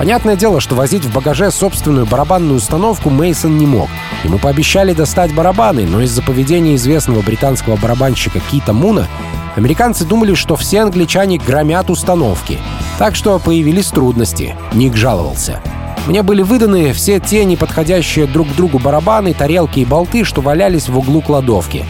Понятное 0.00 0.34
дело, 0.34 0.60
что 0.60 0.76
возить 0.76 1.04
в 1.04 1.12
багаже 1.12 1.50
собственную 1.50 2.06
барабанную 2.06 2.56
установку 2.56 3.10
Мейсон 3.10 3.58
не 3.58 3.66
мог. 3.66 3.90
Ему 4.24 4.38
пообещали 4.38 4.94
достать 4.94 5.34
барабаны, 5.34 5.84
но 5.84 6.00
из-за 6.00 6.22
поведения 6.22 6.74
известного 6.76 7.20
британского 7.20 7.76
барабанщика 7.76 8.40
Кита 8.40 8.72
Муна 8.72 9.08
американцы 9.56 10.06
думали, 10.06 10.32
что 10.32 10.56
все 10.56 10.80
англичане 10.80 11.36
громят 11.36 11.90
установки. 11.90 12.58
Так 12.98 13.14
что 13.14 13.38
появились 13.38 13.88
трудности. 13.88 14.56
Ник 14.72 14.96
жаловался. 14.96 15.60
Мне 16.06 16.22
были 16.22 16.40
выданы 16.40 16.94
все 16.94 17.20
те 17.20 17.44
неподходящие 17.44 18.26
друг 18.26 18.48
к 18.48 18.56
другу 18.56 18.78
барабаны, 18.78 19.34
тарелки 19.34 19.80
и 19.80 19.84
болты, 19.84 20.24
что 20.24 20.40
валялись 20.40 20.88
в 20.88 20.96
углу 20.96 21.20
кладовки 21.20 21.84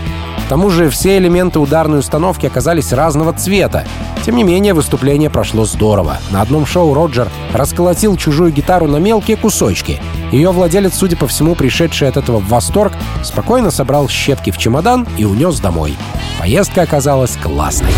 тому 0.50 0.69
же 0.69 0.90
все 0.90 1.16
элементы 1.19 1.61
ударной 1.61 2.00
установки 2.00 2.45
оказались 2.45 2.92
разного 2.92 3.33
цвета. 3.33 3.85
Тем 4.26 4.35
не 4.35 4.42
менее, 4.42 4.75
выступление 4.75 5.30
прошло 5.30 5.64
здорово. 5.64 6.19
На 6.33 6.42
одном 6.42 6.66
шоу 6.66 6.92
Роджер 6.92 7.28
расколотил 7.52 8.16
чужую 8.16 8.50
гитару 8.50 8.88
на 8.88 8.97
мелкие 8.97 9.37
кусочки. 9.37 10.02
Ее 10.33 10.50
владелец, 10.50 10.95
судя 10.95 11.16
по 11.16 11.28
всему, 11.28 11.54
пришедший 11.54 12.09
от 12.09 12.16
этого 12.16 12.38
в 12.40 12.49
восторг, 12.49 12.92
спокойно 13.23 13.71
собрал 13.71 14.09
щепки 14.09 14.50
в 14.50 14.59
чемодан 14.59 15.07
и 15.16 15.25
унес 15.25 15.61
домой. 15.61 15.97
Поездка 16.40 16.83
оказалась 16.83 17.37
классной. 17.37 17.92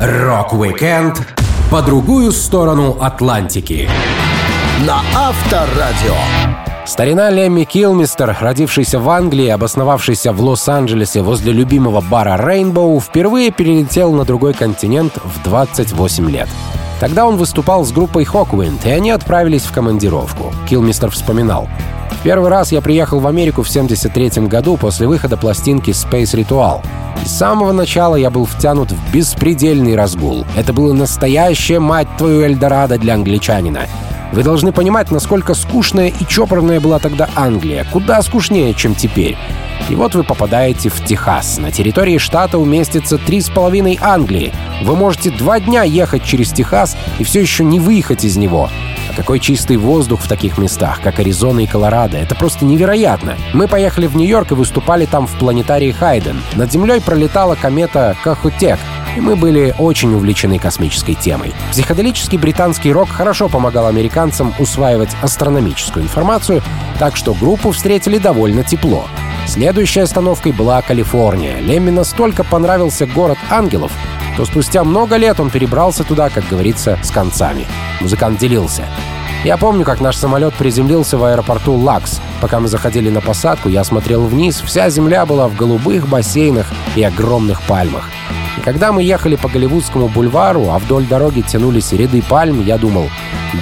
Рок-викенд 0.00 1.24
по 1.70 1.82
другую 1.82 2.32
сторону 2.32 2.98
Атлантики. 3.00 3.88
На 4.84 5.02
Авторадио. 5.14 6.71
Старина 6.84 7.30
Лемми 7.30 7.62
Килмистер, 7.62 8.36
родившийся 8.40 8.98
в 8.98 9.08
Англии, 9.08 9.48
обосновавшийся 9.48 10.32
в 10.32 10.42
Лос-Анджелесе 10.42 11.22
возле 11.22 11.52
любимого 11.52 12.00
бара 12.00 12.36
Rainbow, 12.36 13.00
впервые 13.00 13.52
перелетел 13.52 14.12
на 14.12 14.24
другой 14.24 14.52
континент 14.52 15.16
в 15.22 15.42
28 15.44 16.30
лет. 16.30 16.48
Тогда 16.98 17.24
он 17.26 17.36
выступал 17.36 17.84
с 17.84 17.92
группой 17.92 18.24
Hawkwind, 18.24 18.80
и 18.84 18.90
они 18.90 19.10
отправились 19.10 19.62
в 19.62 19.72
командировку. 19.72 20.52
Килмистер 20.68 21.10
вспоминал. 21.10 21.68
Первый 22.24 22.50
раз 22.50 22.72
я 22.72 22.80
приехал 22.80 23.20
в 23.20 23.26
Америку 23.26 23.62
в 23.62 23.68
73 23.68 24.46
году 24.46 24.76
после 24.76 25.06
выхода 25.06 25.36
пластинки 25.36 25.90
Space 25.90 26.34
Ritual. 26.34 26.80
И 27.24 27.28
с 27.28 27.36
самого 27.36 27.72
начала 27.72 28.16
я 28.16 28.30
был 28.30 28.44
втянут 28.44 28.90
в 28.90 29.12
беспредельный 29.12 29.96
разгул. 29.96 30.44
Это 30.56 30.72
было 30.72 30.92
настоящее, 30.92 31.78
мать 31.78 32.08
твою, 32.18 32.42
Эльдорадо 32.42 32.98
для 32.98 33.14
англичанина. 33.14 33.86
Вы 34.32 34.42
должны 34.42 34.72
понимать, 34.72 35.10
насколько 35.10 35.52
скучная 35.52 36.08
и 36.08 36.26
чопорная 36.26 36.80
была 36.80 36.98
тогда 36.98 37.28
Англия. 37.36 37.86
Куда 37.92 38.22
скучнее, 38.22 38.72
чем 38.72 38.94
теперь. 38.94 39.36
И 39.90 39.94
вот 39.94 40.14
вы 40.14 40.24
попадаете 40.24 40.88
в 40.88 41.04
Техас. 41.04 41.58
На 41.58 41.70
территории 41.70 42.16
штата 42.16 42.58
уместится 42.58 43.18
три 43.18 43.42
с 43.42 43.50
половиной 43.50 43.98
Англии. 44.00 44.52
Вы 44.84 44.96
можете 44.96 45.30
два 45.30 45.60
дня 45.60 45.82
ехать 45.82 46.24
через 46.24 46.50
Техас 46.50 46.96
и 47.18 47.24
все 47.24 47.40
еще 47.42 47.62
не 47.62 47.78
выехать 47.78 48.24
из 48.24 48.38
него. 48.38 48.70
А 49.12 49.14
какой 49.14 49.40
чистый 49.40 49.76
воздух 49.76 50.22
в 50.22 50.28
таких 50.28 50.56
местах, 50.56 51.00
как 51.02 51.18
Аризона 51.18 51.60
и 51.60 51.66
Колорадо. 51.66 52.16
Это 52.16 52.34
просто 52.34 52.64
невероятно. 52.64 53.36
Мы 53.52 53.68
поехали 53.68 54.06
в 54.06 54.16
Нью-Йорк 54.16 54.52
и 54.52 54.54
выступали 54.54 55.04
там 55.04 55.26
в 55.26 55.38
планетарии 55.38 55.92
Хайден. 55.92 56.40
Над 56.54 56.72
землей 56.72 57.00
пролетала 57.00 57.54
комета 57.54 58.16
Кахутек 58.24 58.78
и 59.16 59.20
мы 59.20 59.36
были 59.36 59.74
очень 59.78 60.14
увлечены 60.14 60.58
космической 60.58 61.14
темой. 61.14 61.52
Психоделический 61.70 62.38
британский 62.38 62.92
рок 62.92 63.10
хорошо 63.10 63.48
помогал 63.48 63.86
американцам 63.86 64.54
усваивать 64.58 65.10
астрономическую 65.20 66.04
информацию, 66.04 66.62
так 66.98 67.16
что 67.16 67.34
группу 67.34 67.70
встретили 67.72 68.18
довольно 68.18 68.64
тепло. 68.64 69.06
Следующей 69.46 70.00
остановкой 70.00 70.52
была 70.52 70.80
Калифорния. 70.82 71.58
Лемми 71.58 71.90
настолько 71.90 72.44
понравился 72.44 73.06
город 73.06 73.38
ангелов, 73.50 73.92
то 74.36 74.44
спустя 74.44 74.84
много 74.84 75.16
лет 75.16 75.40
он 75.40 75.50
перебрался 75.50 76.04
туда, 76.04 76.30
как 76.30 76.48
говорится, 76.48 76.98
с 77.02 77.10
концами. 77.10 77.66
Музыкант 78.00 78.38
делился. 78.38 78.86
Я 79.44 79.56
помню, 79.56 79.84
как 79.84 80.00
наш 80.00 80.16
самолет 80.16 80.54
приземлился 80.54 81.18
в 81.18 81.24
аэропорту 81.24 81.74
Лакс. 81.74 82.20
Пока 82.40 82.60
мы 82.60 82.68
заходили 82.68 83.10
на 83.10 83.20
посадку, 83.20 83.68
я 83.68 83.82
смотрел 83.82 84.24
вниз, 84.24 84.62
вся 84.64 84.88
земля 84.88 85.26
была 85.26 85.48
в 85.48 85.56
голубых 85.56 86.08
бассейнах 86.08 86.72
и 86.94 87.02
огромных 87.02 87.60
пальмах. 87.62 88.08
И 88.56 88.60
когда 88.60 88.92
мы 88.92 89.02
ехали 89.02 89.34
по 89.34 89.48
Голливудскому 89.48 90.08
бульвару, 90.08 90.70
а 90.70 90.78
вдоль 90.78 91.06
дороги 91.06 91.40
тянулись 91.40 91.92
ряды 91.92 92.22
пальм, 92.22 92.64
я 92.64 92.78
думал, 92.78 93.08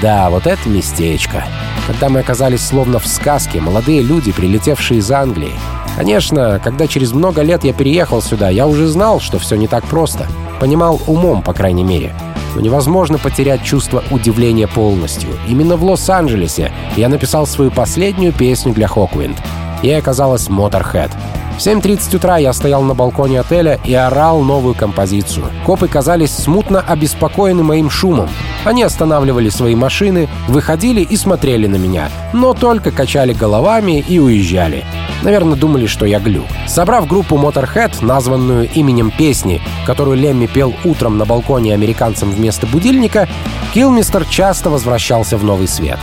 да, 0.02 0.28
вот 0.28 0.46
это 0.46 0.68
местечко. 0.68 1.44
Когда 1.86 2.10
мы 2.10 2.20
оказались 2.20 2.64
словно 2.64 2.98
в 2.98 3.06
сказке, 3.06 3.60
молодые 3.60 4.02
люди, 4.02 4.32
прилетевшие 4.32 4.98
из 4.98 5.10
Англии. 5.10 5.54
Конечно, 5.96 6.60
когда 6.62 6.86
через 6.86 7.12
много 7.12 7.42
лет 7.42 7.64
я 7.64 7.72
переехал 7.72 8.20
сюда, 8.20 8.50
я 8.50 8.66
уже 8.66 8.86
знал, 8.86 9.18
что 9.20 9.38
все 9.38 9.56
не 9.56 9.66
так 9.66 9.84
просто. 9.84 10.26
Понимал 10.60 11.00
умом, 11.06 11.42
по 11.42 11.54
крайней 11.54 11.84
мере. 11.84 12.12
Но 12.54 12.60
невозможно 12.60 13.18
потерять 13.18 13.64
чувство 13.64 14.04
удивления 14.10 14.68
полностью. 14.68 15.30
Именно 15.48 15.76
в 15.76 15.84
Лос-Анджелесе 15.84 16.70
я 16.96 17.08
написал 17.08 17.46
свою 17.46 17.70
последнюю 17.70 18.32
песню 18.32 18.74
для 18.74 18.86
Хоквинд. 18.86 19.38
Ей 19.82 19.98
оказалась 19.98 20.48
Motorhead. 20.48 21.10
В 21.56 21.62
7.30 21.62 22.16
утра 22.16 22.38
я 22.38 22.52
стоял 22.52 22.82
на 22.82 22.94
балконе 22.94 23.40
отеля 23.40 23.78
и 23.84 23.94
орал 23.94 24.42
новую 24.42 24.74
композицию. 24.74 25.46
Копы 25.64 25.88
казались 25.88 26.32
смутно 26.32 26.80
обеспокоены 26.80 27.62
моим 27.62 27.90
шумом. 27.90 28.28
Они 28.64 28.82
останавливали 28.82 29.48
свои 29.48 29.74
машины, 29.74 30.28
выходили 30.48 31.00
и 31.00 31.16
смотрели 31.16 31.66
на 31.66 31.76
меня, 31.76 32.10
но 32.32 32.52
только 32.52 32.90
качали 32.90 33.32
головами 33.32 34.04
и 34.06 34.18
уезжали. 34.18 34.84
Наверное, 35.22 35.56
думали, 35.56 35.86
что 35.86 36.06
я 36.06 36.18
глюк. 36.18 36.46
Собрав 36.66 37.06
группу 37.06 37.36
Motorhead, 37.36 38.04
названную 38.04 38.68
именем 38.70 39.10
песни, 39.10 39.60
которую 39.86 40.16
Лемми 40.16 40.46
пел 40.46 40.74
утром 40.84 41.18
на 41.18 41.24
балконе 41.24 41.74
американцам 41.74 42.30
вместо 42.30 42.66
будильника, 42.66 43.28
Килмистер 43.74 44.24
часто 44.24 44.70
возвращался 44.70 45.36
в 45.36 45.44
Новый 45.44 45.68
Свет. 45.68 45.98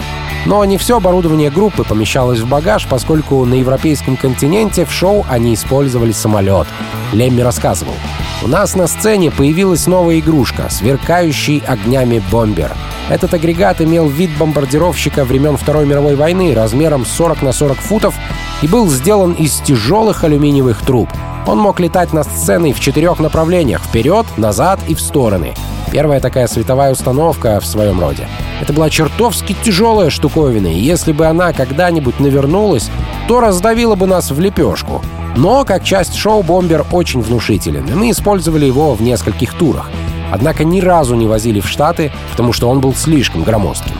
Но 0.45 0.63
не 0.65 0.77
все 0.77 0.97
оборудование 0.97 1.51
группы 1.51 1.83
помещалось 1.83 2.39
в 2.39 2.47
багаж, 2.47 2.87
поскольку 2.87 3.43
на 3.45 3.55
европейском 3.55 4.17
континенте 4.17 4.85
в 4.85 4.91
шоу 4.91 5.25
они 5.29 5.53
использовали 5.53 6.11
самолет. 6.11 6.67
Лемми 7.11 7.41
рассказывал. 7.41 7.95
«У 8.43 8.47
нас 8.47 8.75
на 8.75 8.85
сцене 8.87 9.31
появилась 9.31 9.87
новая 9.87 10.19
игрушка— 10.19 10.67
сверкающий 10.69 11.63
огнями 11.65 12.21
бомбер. 12.31 12.71
Этот 13.09 13.33
агрегат 13.33 13.81
имел 13.81 14.07
вид 14.07 14.29
бомбардировщика 14.37 15.25
времен 15.25 15.57
Второй 15.57 15.85
мировой 15.85 16.15
войны 16.15 16.53
размером 16.53 17.05
40 17.05 17.41
на 17.41 17.51
40 17.51 17.77
футов 17.77 18.13
и 18.61 18.67
был 18.67 18.89
сделан 18.89 19.33
из 19.33 19.59
тяжелых 19.61 20.23
алюминиевых 20.23 20.81
труб. 20.81 21.09
Он 21.47 21.57
мог 21.57 21.79
летать 21.79 22.13
над 22.13 22.27
сценой 22.27 22.73
в 22.73 22.79
четырех 22.79 23.19
направлениях— 23.19 23.81
вперед, 23.83 24.25
назад 24.37 24.79
и 24.87 24.93
в 24.93 25.01
стороны. 25.01 25.53
Первая 25.91 26.19
такая 26.19 26.47
световая 26.47 26.91
установка 26.91 27.59
в 27.59 27.65
своем 27.65 27.99
роде. 27.99 28.27
Это 28.61 28.73
была 28.73 28.89
чертовски 28.89 29.55
тяжелая 29.63 30.09
штуковина, 30.09 30.67
и 30.67 30.79
если 30.79 31.11
бы 31.11 31.25
она 31.25 31.53
когда-нибудь 31.53 32.19
навернулась, 32.19 32.89
то 33.27 33.39
раздавила 33.39 33.95
бы 33.95 34.05
нас 34.05 34.31
в 34.31 34.39
лепешку. 34.39 35.01
Но, 35.35 35.63
как 35.65 35.83
часть 35.83 36.15
шоу, 36.15 36.43
бомбер 36.43 36.85
очень 36.91 37.21
внушителен, 37.21 37.85
и 37.85 37.93
мы 37.93 38.11
использовали 38.11 38.65
его 38.65 38.95
в 38.95 39.01
нескольких 39.01 39.53
турах. 39.53 39.89
Однако 40.31 40.63
ни 40.63 40.81
разу 40.81 41.15
не 41.15 41.27
возили 41.27 41.59
в 41.59 41.69
Штаты, 41.69 42.11
потому 42.31 42.53
что 42.53 42.69
он 42.69 42.81
был 42.81 42.93
слишком 42.93 43.43
громоздким. 43.43 43.95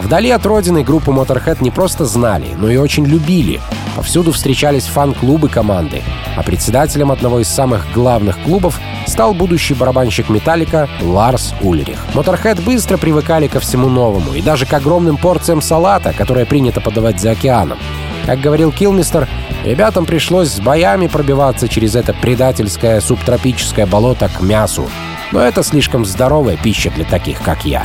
Вдали 0.00 0.30
от 0.30 0.46
родины 0.46 0.82
группу 0.82 1.12
Motorhead 1.12 1.58
не 1.60 1.70
просто 1.70 2.06
знали, 2.06 2.48
но 2.56 2.70
и 2.70 2.76
очень 2.76 3.04
любили. 3.04 3.60
Повсюду 3.94 4.32
встречались 4.32 4.86
фан-клубы 4.86 5.48
команды, 5.48 6.02
а 6.36 6.42
председателем 6.42 7.12
одного 7.12 7.40
из 7.40 7.48
самых 7.48 7.92
главных 7.92 8.42
клубов 8.42 8.80
стал 9.06 9.34
будущий 9.34 9.74
барабанщик 9.74 10.30
«Металлика» 10.30 10.88
Ларс 11.02 11.54
Ульрих. 11.60 11.98
Motorhead 12.14 12.62
быстро 12.62 12.96
привыкали 12.96 13.46
ко 13.46 13.60
всему 13.60 13.88
новому 13.88 14.32
и 14.32 14.40
даже 14.40 14.64
к 14.64 14.72
огромным 14.72 15.18
порциям 15.18 15.60
салата, 15.60 16.14
которые 16.14 16.46
принято 16.46 16.80
подавать 16.80 17.20
за 17.20 17.32
океаном. 17.32 17.78
Как 18.24 18.40
говорил 18.40 18.72
Килмистер, 18.72 19.28
ребятам 19.64 20.06
пришлось 20.06 20.48
с 20.48 20.60
боями 20.60 21.08
пробиваться 21.08 21.68
через 21.68 21.94
это 21.94 22.14
предательское 22.14 23.00
субтропическое 23.00 23.86
болото 23.86 24.30
к 24.30 24.40
мясу. 24.40 24.88
Но 25.30 25.40
это 25.40 25.62
слишком 25.62 26.06
здоровая 26.06 26.56
пища 26.56 26.90
для 26.90 27.04
таких, 27.04 27.42
как 27.42 27.64
я. 27.64 27.84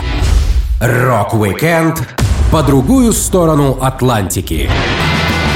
Рок-викенд 0.82 2.02
по 2.52 2.62
другую 2.62 3.14
сторону 3.14 3.78
Атлантики. 3.82 4.70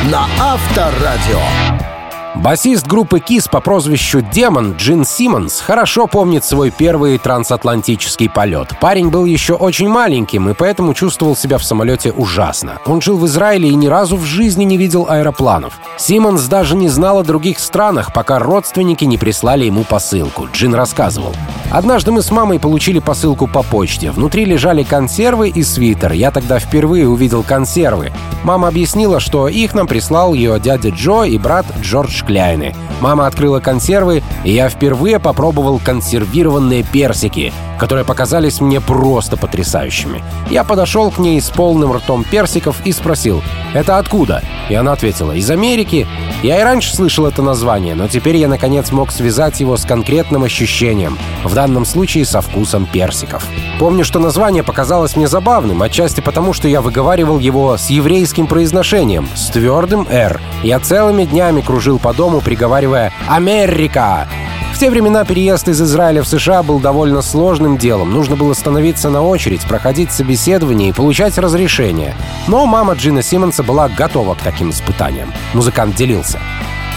На 0.10 0.26
Авторадио. 0.40 1.89
Басист 2.36 2.86
группы 2.86 3.18
KISS 3.18 3.50
по 3.50 3.60
прозвищу 3.60 4.22
Демон 4.22 4.74
Джин 4.74 5.04
Симмонс 5.04 5.60
хорошо 5.60 6.06
помнит 6.06 6.46
свой 6.46 6.70
первый 6.70 7.18
трансатлантический 7.18 8.30
полет. 8.30 8.70
Парень 8.80 9.10
был 9.10 9.26
еще 9.26 9.54
очень 9.54 9.90
маленьким 9.90 10.48
и 10.50 10.54
поэтому 10.54 10.94
чувствовал 10.94 11.36
себя 11.36 11.58
в 11.58 11.64
самолете 11.64 12.12
ужасно. 12.12 12.78
Он 12.86 13.02
жил 13.02 13.18
в 13.18 13.26
Израиле 13.26 13.70
и 13.70 13.76
ни 13.76 13.88
разу 13.88 14.16
в 14.16 14.26
жизни 14.26 14.64
не 14.64 14.78
видел 14.78 15.08
аэропланов. 15.10 15.80
Симмонс 15.98 16.44
даже 16.44 16.76
не 16.76 16.88
знал 16.88 17.20
о 17.20 17.24
других 17.24 17.60
странах, 17.60 18.14
пока 18.14 18.38
родственники 18.38 19.06
не 19.06 19.18
прислали 19.18 19.66
ему 19.66 19.84
посылку. 19.84 20.48
Джин 20.54 20.76
рассказывал. 20.76 21.34
Однажды 21.72 22.12
мы 22.12 22.22
с 22.22 22.32
мамой 22.32 22.60
получили 22.60 23.00
посылку 23.00 23.48
по 23.48 23.64
почте. 23.64 24.12
Внутри 24.12 24.46
лежали 24.46 24.84
консервы 24.84 25.50
и 25.50 25.64
свитер. 25.64 26.14
Я 26.14 26.32
тогда 26.32 26.60
впервые 26.60 27.08
увидел 27.08 27.44
консервы. 27.44 28.12
Мама 28.44 28.70
объяснила, 28.70 29.20
что 29.20 29.48
их 29.48 29.74
нам 29.74 29.86
прислал 29.86 30.34
ее 30.34 30.60
дядя 30.60 30.90
Джо 30.90 31.24
и 31.24 31.38
брат 31.38 31.66
Джордж 31.82 32.19
Шкляйны. 32.20 32.76
Мама 33.00 33.28
открыла 33.28 33.62
консервы, 33.62 34.24
и 34.44 34.52
я 34.52 34.68
впервые 34.68 35.20
попробовал 35.20 35.80
консервированные 35.80 36.84
персики, 36.84 37.54
которые 37.80 38.04
показались 38.04 38.60
мне 38.60 38.82
просто 38.82 39.38
потрясающими. 39.38 40.22
Я 40.50 40.66
подошел 40.66 41.12
к 41.12 41.18
ней 41.18 41.40
с 41.40 41.50
полным 41.50 41.94
ртом 41.94 42.26
персиков 42.26 42.76
и 42.86 42.92
спросил, 42.92 43.42
«Это 43.74 43.98
откуда?» 43.98 44.44
И 44.70 44.76
она 44.76 44.92
ответила, 44.92 45.32
«Из 45.32 45.50
Америки». 45.50 46.06
Я 46.44 46.60
и 46.60 46.64
раньше 46.64 46.96
слышал 46.96 47.26
это 47.26 47.42
название, 47.42 47.96
но 47.96 48.08
теперь 48.08 48.38
я 48.38 48.48
наконец 48.48 48.92
мог 48.92 49.12
связать 49.12 49.60
его 49.60 49.76
с 49.76 49.84
конкретным 49.84 50.44
ощущением, 50.44 51.18
в 51.44 51.54
данном 51.54 51.86
случае 51.86 52.26
со 52.26 52.40
вкусом 52.42 52.86
персиков. 52.86 53.46
Помню, 53.78 54.06
что 54.06 54.20
название 54.20 54.64
показалось 54.64 55.18
мне 55.18 55.28
забавным, 55.28 55.82
отчасти 55.82 56.22
потому, 56.22 56.54
что 56.54 56.68
я 56.68 56.82
выговаривал 56.82 57.40
его 57.40 57.78
с 57.78 57.90
еврейским 57.90 58.48
произношением, 58.48 59.28
с 59.36 59.48
твердым 59.48 60.08
«р». 60.10 60.40
Я 60.64 60.80
целыми 60.80 61.26
днями 61.26 61.62
кружил 61.62 62.00
по 62.00 62.09
дому, 62.14 62.42
приговаривая 62.42 63.12
«Америка!». 63.28 64.28
В 64.74 64.80
те 64.80 64.90
времена 64.90 65.26
переезд 65.26 65.68
из 65.68 65.82
Израиля 65.82 66.24
в 66.24 66.28
США 66.28 66.64
был 66.64 66.80
довольно 66.80 67.22
сложным 67.22 67.78
делом. 67.78 68.14
Нужно 68.14 68.38
было 68.38 68.54
становиться 68.54 69.10
на 69.10 69.22
очередь, 69.22 69.64
проходить 69.64 70.12
собеседование 70.12 70.90
и 70.90 70.94
получать 70.94 71.38
разрешение. 71.38 72.16
Но 72.48 72.66
мама 72.66 72.94
Джина 72.94 73.22
Симмонса 73.22 73.62
была 73.62 73.90
готова 73.90 74.36
к 74.36 74.42
таким 74.42 74.70
испытаниям. 74.70 75.34
Музыкант 75.54 75.96
делился. 75.96 76.40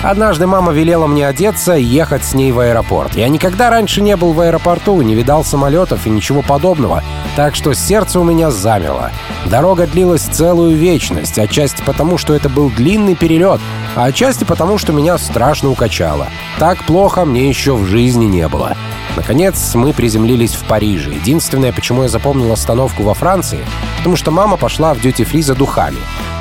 Однажды 0.03 0.49
мама 0.49 0.73
велела 0.73 1.07
мне 1.07 1.27
одеться 1.29 1.77
и 1.77 1.85
ехать 1.85 2.25
с 2.25 2.35
ней 2.35 2.51
в 2.51 2.59
аэропорт. 2.59 3.15
Я 3.15 3.29
никогда 3.29 3.71
раньше 3.71 4.03
не 4.03 4.17
был 4.17 4.33
в 4.33 4.41
аэропорту, 4.41 5.01
не 5.01 5.15
видал 5.15 5.45
самолетов 5.45 6.07
и 6.07 6.11
ничего 6.11 6.43
подобного, 6.43 7.05
так 7.37 7.55
что 7.55 7.73
сердце 7.73 8.19
у 8.19 8.25
меня 8.25 8.51
замерло. 8.51 9.13
Дорога 9.47 9.87
длилась 9.87 10.23
целую 10.23 10.77
вечность, 10.77 11.39
отчасти 11.39 11.83
потому, 11.83 12.19
что 12.19 12.35
это 12.35 12.49
был 12.49 12.69
длинный 12.71 13.15
перелет, 13.15 13.61
а 13.95 14.05
отчасти 14.05 14.45
потому, 14.45 14.79
что 14.79 14.93
меня 14.93 15.19
страшно 15.19 15.71
укачало. 15.71 16.29
Так 16.59 16.85
плохо 16.85 17.25
мне 17.25 17.49
еще 17.49 17.75
в 17.75 17.85
жизни 17.87 18.25
не 18.25 18.49
было. 18.49 18.77
Наконец, 19.17 19.75
мы 19.75 19.93
приземлились 19.93 20.55
в 20.55 20.65
Париже. 20.65 21.13
Единственное, 21.13 21.73
почему 21.73 22.03
я 22.03 22.09
запомнил 22.09 22.53
остановку 22.53 23.03
во 23.03 23.15
Франции, 23.15 23.61
потому 23.99 24.17
что 24.17 24.31
мама 24.31 24.57
пошла 24.57 24.95
в 24.95 25.01
дьюти-фри 25.01 25.43
за 25.43 25.55
духами. 25.55 25.99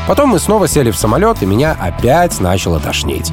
Потом 0.07 0.29
мы 0.29 0.39
снова 0.39 0.67
сели 0.67 0.91
в 0.91 0.97
самолет, 0.97 1.41
и 1.41 1.45
меня 1.45 1.75
опять 1.79 2.39
начало 2.39 2.79
тошнить. 2.79 3.31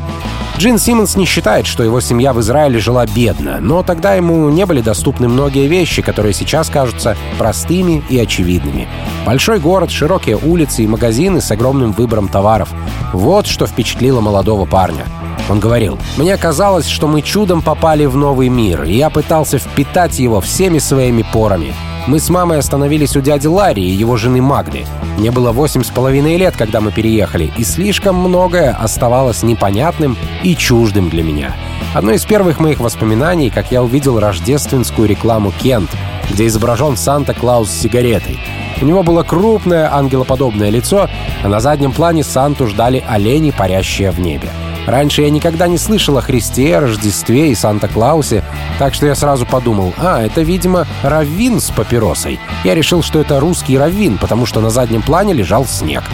Джин 0.59 0.77
Симмонс 0.77 1.15
не 1.15 1.25
считает, 1.25 1.67
что 1.67 1.85
его 1.85 2.01
семья 2.01 2.33
в 2.33 2.41
Израиле 2.41 2.81
жила 2.81 3.07
бедно, 3.07 3.59
но 3.61 3.85
тогда 3.85 4.15
ему 4.15 4.51
не 4.51 4.67
были 4.67 4.81
доступны 4.81 5.29
многие 5.29 5.69
вещи, 5.69 6.03
которые 6.03 6.35
сейчас 6.35 6.69
кажутся 6.69 7.17
простыми 7.39 8.03
и 8.11 8.19
очевидными. 8.19 8.89
Большой 9.25 9.61
город, 9.61 9.93
широкие 9.93 10.37
улицы 10.37 10.83
и 10.83 10.89
магазины 10.89 11.41
с 11.41 11.53
огромным 11.53 11.93
выбором 11.93 12.27
товаров. 12.27 12.71
Вот 13.13 13.47
что 13.47 13.69
впечатлило 13.69 14.21
молодого 14.21 14.67
парня. 14.67 15.05
Он 15.49 15.61
говорил, 15.61 15.97
«Мне 16.17 16.37
казалось, 16.37 16.89
что 16.89 17.07
мы 17.07 17.23
чудом 17.23 17.63
попали 17.63 18.07
в 18.07 18.17
новый 18.17 18.49
мир, 18.49 18.83
и 18.83 18.95
я 18.95 19.11
пытался 19.11 19.59
впитать 19.59 20.19
его 20.19 20.41
всеми 20.41 20.81
своими 20.81 21.25
порами. 21.33 21.73
Мы 22.09 22.21
с 22.21 22.31
мамой 22.31 22.59
остановились 22.59 23.17
у 23.19 23.21
дяди 23.21 23.49
Ларри 23.49 23.83
и 23.83 23.91
его 23.91 24.17
жены 24.17 24.41
Магды. 24.41 24.87
Мне 25.19 25.31
было 25.31 25.53
восемь 25.53 25.83
с 25.83 25.91
половиной 25.91 26.39
лет, 26.39 26.57
когда 26.57 26.81
мы 26.81 26.91
переехали, 26.91 27.53
и 27.59 27.65
слишком 27.65 28.17
многое 28.17 28.75
оставалось 28.75 29.43
непонятным 29.43 30.17
и 30.43 30.57
чуждым 30.57 31.11
для 31.11 31.23
меня. 31.23 31.55
Одно 31.93 32.13
из 32.13 32.25
первых 32.25 32.61
моих 32.61 32.81
воспоминаний, 32.81 33.51
как 33.51 33.71
я 33.71 33.83
увидел 33.83 34.19
рождественскую 34.19 35.07
рекламу 35.07 35.53
«Кент», 35.61 35.91
где 36.31 36.47
изображен 36.47 36.97
Санта-Клаус 36.97 37.69
с 37.69 37.79
сигаретой. 37.79 38.41
У 38.81 38.87
него 38.87 39.03
было 39.03 39.23
крупное 39.23 39.95
ангелоподобное 39.95 40.71
лицо, 40.71 41.11
а 41.45 41.49
на 41.49 41.61
заднем 41.61 41.93
плане 41.93 42.25
Санту 42.25 42.69
ждали 42.69 43.05
олени, 43.07 43.51
парящие 43.51 44.13
в 44.13 44.19
небе. 44.19 44.49
Раньше 44.87 45.23
я 45.23 45.31
никогда 45.31 45.69
не 45.69 45.79
слышал 45.79 46.17
о 46.19 46.23
Христе, 46.23 46.79
Рождестве 46.79 47.51
и 47.51 47.55
Санта-Клаусе, 47.55 48.43
так 48.79 48.95
что 48.95 49.07
я 49.07 49.15
сразу 49.15 49.45
подумал, 49.47 49.93
а, 49.99 50.23
это, 50.23 50.43
видимо, 50.43 50.87
раввин 51.03 51.61
с 51.61 51.71
папиросой. 51.71 52.41
Я 52.65 52.75
решил, 52.75 53.03
что 53.03 53.21
это 53.21 53.41
русский 53.41 53.77
раввин, 53.77 54.19
потому 54.19 54.47
что 54.47 54.61
на 54.61 54.71
заднем 54.71 55.03
плане 55.03 55.35
лежал 55.35 55.67
снег. 55.67 56.05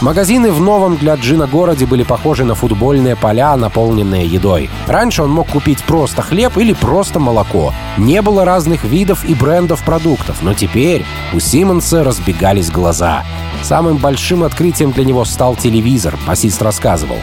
Магазины 0.00 0.52
в 0.52 0.60
новом 0.60 0.96
для 0.96 1.14
Джина 1.14 1.46
городе 1.46 1.86
были 1.86 2.02
похожи 2.02 2.44
на 2.44 2.54
футбольные 2.54 3.16
поля, 3.16 3.56
наполненные 3.56 4.26
едой. 4.26 4.68
Раньше 4.86 5.22
он 5.22 5.30
мог 5.30 5.48
купить 5.48 5.82
просто 5.84 6.20
хлеб 6.20 6.58
или 6.58 6.72
просто 6.72 7.20
молоко. 7.20 7.72
Не 7.96 8.20
было 8.20 8.44
разных 8.44 8.84
видов 8.84 9.24
и 9.24 9.34
брендов 9.34 9.84
продуктов, 9.84 10.42
но 10.42 10.52
теперь 10.52 11.06
у 11.32 11.40
Симмонса 11.40 12.04
разбегались 12.04 12.70
глаза. 12.70 13.22
Самым 13.62 13.96
большим 13.96 14.42
открытием 14.42 14.92
для 14.92 15.04
него 15.04 15.24
стал 15.24 15.56
телевизор, 15.56 16.18
басист 16.26 16.60
рассказывал. 16.60 17.18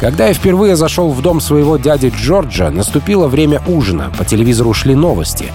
Когда 0.00 0.28
я 0.28 0.34
впервые 0.34 0.76
зашел 0.76 1.10
в 1.10 1.20
дом 1.22 1.40
своего 1.40 1.76
дяди 1.76 2.12
Джорджа, 2.16 2.70
наступило 2.70 3.26
время 3.26 3.60
ужина, 3.66 4.12
по 4.16 4.24
телевизору 4.24 4.72
шли 4.72 4.94
новости. 4.94 5.46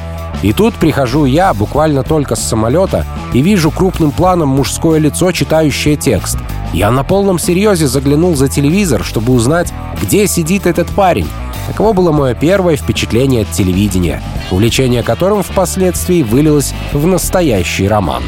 И 0.42 0.52
тут 0.52 0.74
прихожу 0.76 1.24
я, 1.24 1.54
буквально 1.54 2.04
только 2.04 2.36
с 2.36 2.42
самолета, 2.42 3.06
и 3.34 3.42
вижу 3.42 3.72
крупным 3.72 4.12
планом 4.12 4.50
мужское 4.50 5.00
лицо, 5.00 5.32
читающее 5.32 5.96
текст. 5.96 6.38
Я 6.74 6.92
на 6.92 7.06
полном 7.06 7.40
серьезе 7.40 7.88
заглянул 7.88 8.36
за 8.36 8.50
телевизор, 8.50 9.04
чтобы 9.04 9.32
узнать, 9.32 9.72
где 10.02 10.28
сидит 10.28 10.68
этот 10.68 10.90
парень. 10.90 11.28
Таково 11.68 11.94
было 11.94 12.12
мое 12.12 12.34
первое 12.34 12.76
впечатление 12.76 13.44
от 13.44 13.52
телевидения, 13.52 14.22
увлечение 14.52 15.04
которым 15.04 15.44
впоследствии 15.44 16.22
вылилось 16.22 16.74
в 16.92 17.08
настоящий 17.08 17.88
роман. 17.88 18.24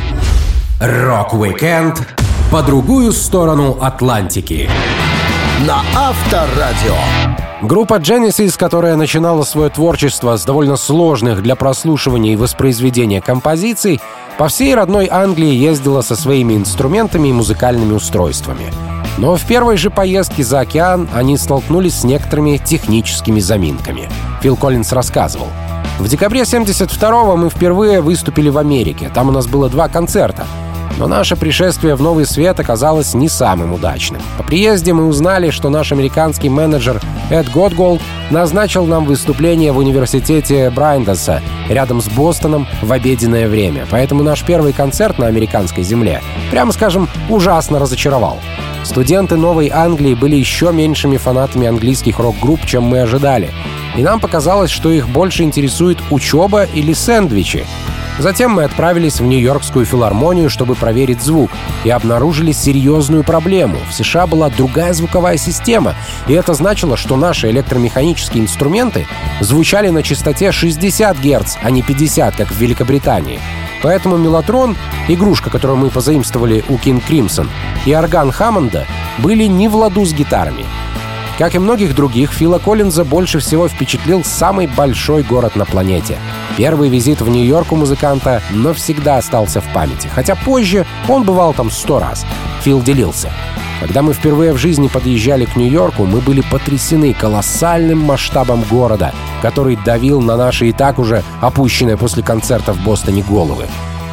Рок-викенд 0.80 2.02
по 2.50 2.62
другую 2.62 3.12
сторону 3.12 3.78
Атлантики 3.82 4.70
на 5.62 5.82
Авторадио. 5.96 6.96
Группа 7.62 7.96
Genesis, 7.96 8.58
которая 8.58 8.98
начинала 8.98 9.44
свое 9.44 9.70
творчество 9.70 10.36
с 10.36 10.44
довольно 10.44 10.76
сложных 10.76 11.42
для 11.42 11.56
прослушивания 11.56 12.34
и 12.34 12.36
воспроизведения 12.36 13.22
композиций, 13.22 14.02
по 14.38 14.50
всей 14.50 14.76
родной 14.76 15.08
Англии 15.10 15.54
ездила 15.54 16.02
со 16.02 16.16
своими 16.16 16.56
инструментами 16.56 17.30
и 17.30 17.34
музыкальными 17.34 17.94
устройствами. 17.94 18.74
Но 19.18 19.38
в 19.38 19.46
первой 19.46 19.78
же 19.78 19.90
поездке 19.90 20.44
за 20.44 20.60
океан 20.60 21.08
они 21.14 21.38
столкнулись 21.38 22.02
с 22.02 22.04
некоторыми 22.04 22.58
техническими 22.58 23.40
заминками. 23.40 24.10
Фил 24.42 24.58
Коллинз 24.58 24.92
рассказывал. 24.92 25.48
В 26.00 26.08
декабре 26.10 26.42
72-го 26.42 27.38
мы 27.38 27.50
впервые 27.50 28.02
выступили 28.02 28.50
в 28.50 28.58
Америке. 28.58 29.10
Там 29.14 29.30
у 29.30 29.32
нас 29.32 29.48
было 29.48 29.70
два 29.70 29.88
концерта— 29.88 30.46
но 30.98 31.08
наше 31.08 31.36
пришествие 31.36 31.96
в 31.96 32.02
Новый 32.02 32.26
Свет 32.26 32.60
оказалось 32.60 33.14
не 33.14 33.30
самым 33.30 33.74
удачным. 33.74 34.22
По 34.38 34.44
приезде 34.44 34.94
мы 34.94 35.06
узнали, 35.06 35.50
что 35.50 35.70
наш 35.70 35.92
американский 35.92 36.50
менеджер 36.50 37.02
Эд 37.30 37.50
Готголд 37.52 38.02
назначил 38.30 38.86
нам 38.86 39.06
выступление 39.06 39.72
в 39.72 39.78
университете 39.78 40.70
Брайндеса 40.70 41.42
рядом 41.70 42.02
с 42.02 42.08
Бостоном 42.08 42.68
в 42.82 42.92
обеденное 42.92 43.48
время. 43.48 43.86
Поэтому 43.90 44.24
наш 44.24 44.44
первый 44.44 44.74
концерт 44.74 45.20
на 45.20 45.28
американской 45.28 45.84
земле, 45.84 46.22
прямо 46.52 46.72
скажем, 46.72 47.10
ужасно 47.30 47.80
разочаровал. 47.80 48.40
Студенты 48.84 49.36
Новой 49.36 49.70
Англии 49.70 50.14
были 50.14 50.36
еще 50.36 50.72
меньшими 50.72 51.18
фанатами 51.18 51.66
английских 51.68 52.20
рок-групп, 52.20 52.66
чем 52.66 52.84
мы 52.84 53.02
ожидали. 53.02 53.50
и 53.98 54.04
нам 54.04 54.20
показалось, 54.20 54.72
что 54.72 54.92
их 54.92 55.08
больше 55.08 55.44
интересует 55.44 55.98
учеба 56.12 56.64
или 56.64 56.94
сэндвичи. 56.94 57.66
Затем 58.18 58.52
мы 58.52 58.64
отправились 58.64 59.20
в 59.20 59.26
Нью-Йоркскую 59.26 59.86
филармонию, 59.86 60.50
чтобы 60.50 60.76
проверить 60.76 61.22
звук, 61.22 61.52
и 61.84 61.90
обнаружили 61.90 62.54
серьезную 62.54 63.24
проблему. 63.24 63.78
В 63.90 63.94
США 63.94 64.26
была 64.26 64.50
другая 64.50 64.94
звуковая 64.94 65.38
система, 65.38 65.96
и 66.28 66.34
это 66.34 66.54
значило, 66.54 66.96
что 66.96 67.18
наши 67.18 67.50
электромеханические 67.50 68.44
инструменты 68.44 69.06
звучали 69.42 69.90
на 69.90 70.02
частоте 70.02 70.52
60 70.52 71.18
Гц, 71.18 71.58
а 71.62 71.70
не 71.72 71.82
50, 71.82 72.36
как 72.36 72.48
в 72.52 72.58
Великобритании. 72.58 73.40
Поэтому 73.84 74.18
«Мелатрон», 74.18 74.78
игрушка, 75.10 75.50
которую 75.50 75.78
мы 75.78 75.90
позаимствовали 75.90 76.64
у 76.70 76.76
King 76.76 77.04
Crimson, 77.08 77.50
и 77.86 77.94
орган 77.94 78.32
Хаммонда 78.32 78.86
были 79.20 79.44
не 79.44 79.68
в 79.68 79.76
ладу 79.76 80.06
с 80.06 80.14
гитарами. 80.14 80.66
Как 81.38 81.54
и 81.54 81.60
многих 81.60 81.94
других, 81.94 82.32
Фила 82.32 82.60
Коллинза 82.60 83.04
больше 83.04 83.40
всего 83.40 83.68
впечатлил 83.68 84.24
самый 84.24 84.68
большой 84.68 85.22
город 85.22 85.58
на 85.58 85.66
планете. 85.66 86.18
Первый 86.58 86.90
визит 86.90 87.22
в 87.22 87.30
Нью-Йорк 87.30 87.74
у 87.74 87.76
музыканта 87.76 88.42
навсегда 88.52 89.18
остался 89.18 89.60
в 89.60 89.74
памяти, 89.74 90.08
хотя 90.08 90.36
позже 90.36 90.86
он 91.10 91.24
бывал 91.24 91.54
там 91.54 91.70
сто 91.70 92.00
раз. 92.00 92.26
Фил 92.62 92.82
делился. 92.82 93.30
Когда 93.82 94.02
мы 94.02 94.14
впервые 94.14 94.54
в 94.54 94.58
жизни 94.58 94.88
подъезжали 94.88 95.44
к 95.46 95.58
Нью-Йорку, 95.58 96.06
мы 96.06 96.22
были 96.22 96.42
потрясены 96.42 97.14
колоссальным 97.14 98.00
масштабом 98.00 98.64
города, 98.64 99.14
который 99.42 99.76
давил 99.76 100.22
на 100.22 100.38
наши 100.38 100.70
и 100.70 100.72
так 100.72 100.98
уже 100.98 101.24
опущенные 101.42 101.98
после 101.98 102.24
концерта 102.24 102.72
в 102.72 102.82
Бостоне 102.84 103.22
головы. 103.22 103.66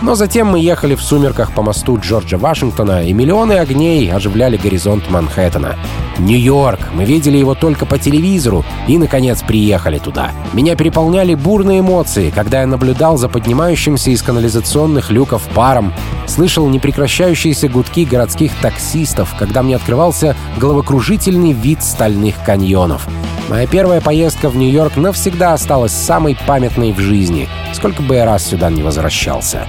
Но 0.02 0.16
затем 0.16 0.48
мы 0.48 0.58
ехали 0.58 0.96
в 0.96 1.02
сумерках 1.02 1.52
по 1.54 1.62
мосту 1.62 1.96
Джорджа 1.96 2.36
Вашингтона, 2.36 3.06
и 3.06 3.12
миллионы 3.12 3.52
огней 3.52 4.12
оживляли 4.12 4.56
горизонт 4.56 5.08
Манхэттена. 5.08 5.76
Нью-Йорк. 6.18 6.80
Мы 6.92 7.04
видели 7.04 7.38
его 7.38 7.54
только 7.54 7.86
по 7.86 7.98
телевизору 7.98 8.64
и, 8.88 8.98
наконец, 8.98 9.42
приехали 9.42 9.98
туда. 9.98 10.32
Меня 10.52 10.74
переполняли 10.74 11.36
бурные 11.36 11.80
эмоции, 11.80 12.30
когда 12.30 12.62
я 12.62 12.66
наблюдал 12.66 13.16
за 13.16 13.28
поднимающимся 13.28 14.10
из 14.10 14.22
канализационных 14.22 15.10
люков 15.10 15.42
паром, 15.54 15.94
слышал 16.26 16.68
непрекращающиеся 16.68 17.68
гудки 17.68 18.04
городских 18.04 18.52
таксистов, 18.60 19.34
когда 19.38 19.62
мне 19.62 19.76
открывался 19.76 20.36
головокружительный 20.58 21.52
вид 21.52 21.82
стальных 21.84 22.42
каньонов. 22.44 23.06
Моя 23.48 23.66
первая 23.66 24.00
поездка 24.00 24.48
в 24.48 24.56
Нью-Йорк 24.56 24.96
навсегда 24.96 25.52
осталась 25.52 25.92
самой 25.92 26.36
памятной 26.46 26.92
в 26.92 26.98
жизни, 26.98 27.48
сколько 27.74 28.02
бы 28.02 28.14
я 28.14 28.24
раз 28.24 28.46
сюда 28.46 28.70
не 28.70 28.82
возвращался. 28.82 29.66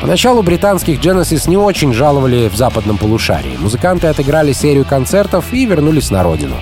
Поначалу 0.00 0.42
британских 0.42 0.98
Genesis 0.98 1.48
не 1.48 1.58
очень 1.58 1.92
жаловали 1.92 2.48
в 2.48 2.56
западном 2.56 2.96
полушарии. 2.96 3.58
Музыканты 3.58 4.06
отыграли 4.06 4.52
серию 4.52 4.86
концертов 4.86 5.52
и 5.52 5.66
вернулись 5.66 6.10
на 6.10 6.22
родину. 6.22 6.56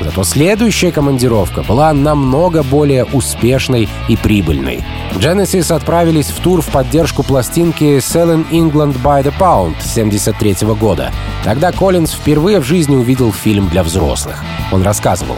Зато 0.00 0.22
следующая 0.22 0.92
командировка 0.92 1.62
была 1.62 1.92
намного 1.92 2.62
более 2.62 3.04
успешной 3.04 3.88
и 4.08 4.16
прибыльной. 4.16 4.84
Genesis 5.14 5.74
отправились 5.74 6.30
в 6.30 6.40
тур 6.40 6.60
в 6.60 6.68
поддержку 6.68 7.22
пластинки 7.22 7.98
Selling 7.98 8.48
England 8.50 9.00
by 9.02 9.24
the 9.24 9.32
Pound 9.38 9.74
73 9.82 10.68
года. 10.74 11.10
Тогда 11.42 11.72
Коллинз 11.72 12.12
впервые 12.12 12.60
в 12.60 12.64
жизни 12.64 12.94
увидел 12.94 13.32
фильм 13.32 13.68
для 13.68 13.82
взрослых. 13.82 14.44
Он 14.70 14.82
рассказывал. 14.82 15.36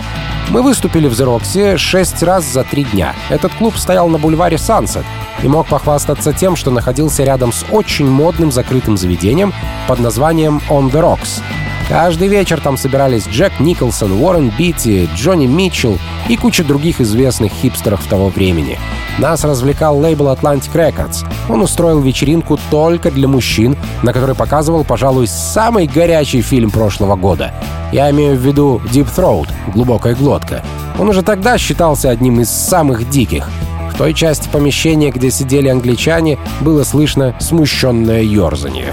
Мы 0.50 0.62
выступили 0.62 1.08
в 1.08 1.14
«Зероксе» 1.14 1.76
шесть 1.76 2.22
раз 2.22 2.44
за 2.44 2.62
три 2.62 2.84
дня. 2.84 3.14
Этот 3.30 3.52
клуб 3.54 3.76
стоял 3.76 4.08
на 4.08 4.16
бульваре 4.16 4.58
«Сансет» 4.58 5.04
и 5.42 5.48
мог 5.48 5.66
похвастаться 5.66 6.32
тем, 6.32 6.54
что 6.54 6.70
находился 6.70 7.24
рядом 7.24 7.52
с 7.52 7.64
очень 7.70 8.08
модным 8.08 8.52
закрытым 8.52 8.96
заведением 8.96 9.52
под 9.88 9.98
названием 9.98 10.62
«On 10.68 10.90
the 10.90 11.00
Rocks». 11.00 11.42
Каждый 11.88 12.26
вечер 12.26 12.60
там 12.60 12.76
собирались 12.76 13.28
Джек 13.28 13.60
Николсон, 13.60 14.20
Уоррен 14.20 14.52
Битти, 14.58 15.08
Джонни 15.14 15.46
Митчелл 15.46 15.98
и 16.28 16.36
куча 16.36 16.64
других 16.64 17.00
известных 17.00 17.52
хипстеров 17.52 18.04
того 18.06 18.28
времени. 18.28 18.76
Нас 19.18 19.44
развлекал 19.44 19.96
лейбл 19.96 20.26
Atlantic 20.26 20.72
Records. 20.74 21.24
Он 21.48 21.62
устроил 21.62 22.00
вечеринку 22.00 22.58
только 22.70 23.12
для 23.12 23.28
мужчин, 23.28 23.76
на 24.02 24.12
которой 24.12 24.34
показывал, 24.34 24.82
пожалуй, 24.84 25.28
самый 25.28 25.86
горячий 25.86 26.42
фильм 26.42 26.70
прошлого 26.70 27.14
года. 27.14 27.54
Я 27.92 28.10
имею 28.10 28.36
в 28.36 28.40
виду 28.40 28.82
Deep 28.92 29.08
Throat— 29.16 29.48
«Глубокая 29.72 30.16
глотка». 30.16 30.64
Он 30.98 31.08
уже 31.08 31.22
тогда 31.22 31.56
считался 31.56 32.10
одним 32.10 32.40
из 32.40 32.50
самых 32.50 33.08
диких. 33.08 33.48
В 33.92 33.96
той 33.96 34.12
части 34.12 34.48
помещения, 34.50 35.12
где 35.12 35.30
сидели 35.30 35.68
англичане, 35.68 36.36
было 36.60 36.82
слышно 36.82 37.34
смущенное 37.38 38.22
ерзание. 38.22 38.92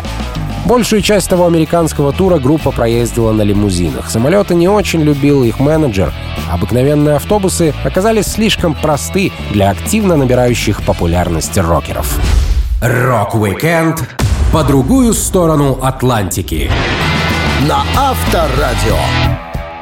Большую 0.65 1.01
часть 1.01 1.29
того 1.29 1.45
американского 1.45 2.13
тура 2.13 2.39
группа 2.39 2.71
проездила 2.71 3.33
на 3.33 3.41
лимузинах. 3.41 4.09
Самолеты 4.09 4.55
не 4.55 4.69
очень 4.69 5.01
любил 5.01 5.43
их 5.43 5.59
менеджер. 5.59 6.13
Обыкновенные 6.51 7.17
автобусы 7.17 7.73
оказались 7.83 8.27
слишком 8.27 8.73
просты 8.73 9.31
для 9.51 9.71
активно 9.71 10.15
набирающих 10.15 10.83
популярность 10.83 11.57
рокеров. 11.57 12.17
Рок-викенд 12.81 14.03
по 14.53 14.63
другую 14.63 15.13
сторону 15.13 15.79
Атлантики. 15.81 16.69
На 17.67 17.83
Авторадио. 17.97 18.97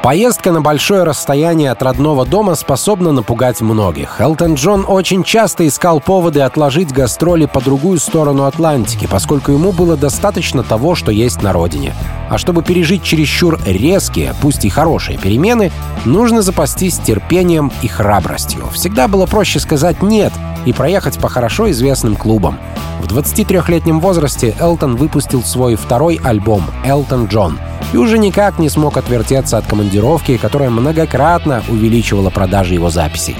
Поездка 0.02 0.50
на 0.50 0.60
большое 0.60 1.04
расстояние 1.04 1.70
от 1.70 1.80
родного 1.80 2.26
дома 2.26 2.56
способна 2.56 3.12
напугать 3.12 3.60
многих. 3.60 4.20
Элтон 4.20 4.54
Джон 4.54 4.84
очень 4.88 5.22
часто 5.22 5.68
искал 5.68 6.00
поводы 6.00 6.40
отложить 6.40 6.92
гастроли 6.92 7.46
по 7.46 7.60
другую 7.60 8.00
сторону 8.00 8.46
Атлантики, 8.46 9.06
поскольку 9.06 9.52
ему 9.52 9.70
было 9.70 9.96
достаточно 9.96 10.64
того, 10.64 10.96
что 10.96 11.12
есть 11.12 11.40
на 11.40 11.52
родине. 11.52 11.94
А 12.28 12.36
чтобы 12.36 12.64
пережить 12.64 13.04
чересчур 13.04 13.60
резкие, 13.64 14.34
пусть 14.42 14.64
и 14.64 14.68
хорошие 14.70 15.18
перемены, 15.18 15.70
нужно 16.04 16.42
запастись 16.42 16.98
терпением 16.98 17.70
и 17.82 17.86
храбростью. 17.86 18.66
Всегда 18.72 19.06
было 19.06 19.26
проще 19.26 19.60
сказать 19.60 20.02
«нет» 20.02 20.32
и 20.66 20.72
проехать 20.72 21.20
по 21.20 21.28
хорошо 21.28 21.70
известным 21.70 22.16
клубам. 22.16 22.58
В 23.00 23.06
23-летнем 23.06 24.00
возрасте 24.00 24.52
Элтон 24.58 24.96
выпустил 24.96 25.44
свой 25.44 25.76
второй 25.76 26.20
альбом 26.24 26.64
«Элтон 26.84 27.26
Джон», 27.26 27.60
и 27.92 27.96
уже 27.96 28.18
никак 28.18 28.58
не 28.58 28.68
смог 28.68 28.96
отвертеться 28.96 29.58
от 29.58 29.66
командировки, 29.66 29.91
которая 30.38 30.70
многократно 30.70 31.62
увеличивала 31.68 32.30
продажи 32.30 32.74
его 32.74 32.90
записей. 32.90 33.36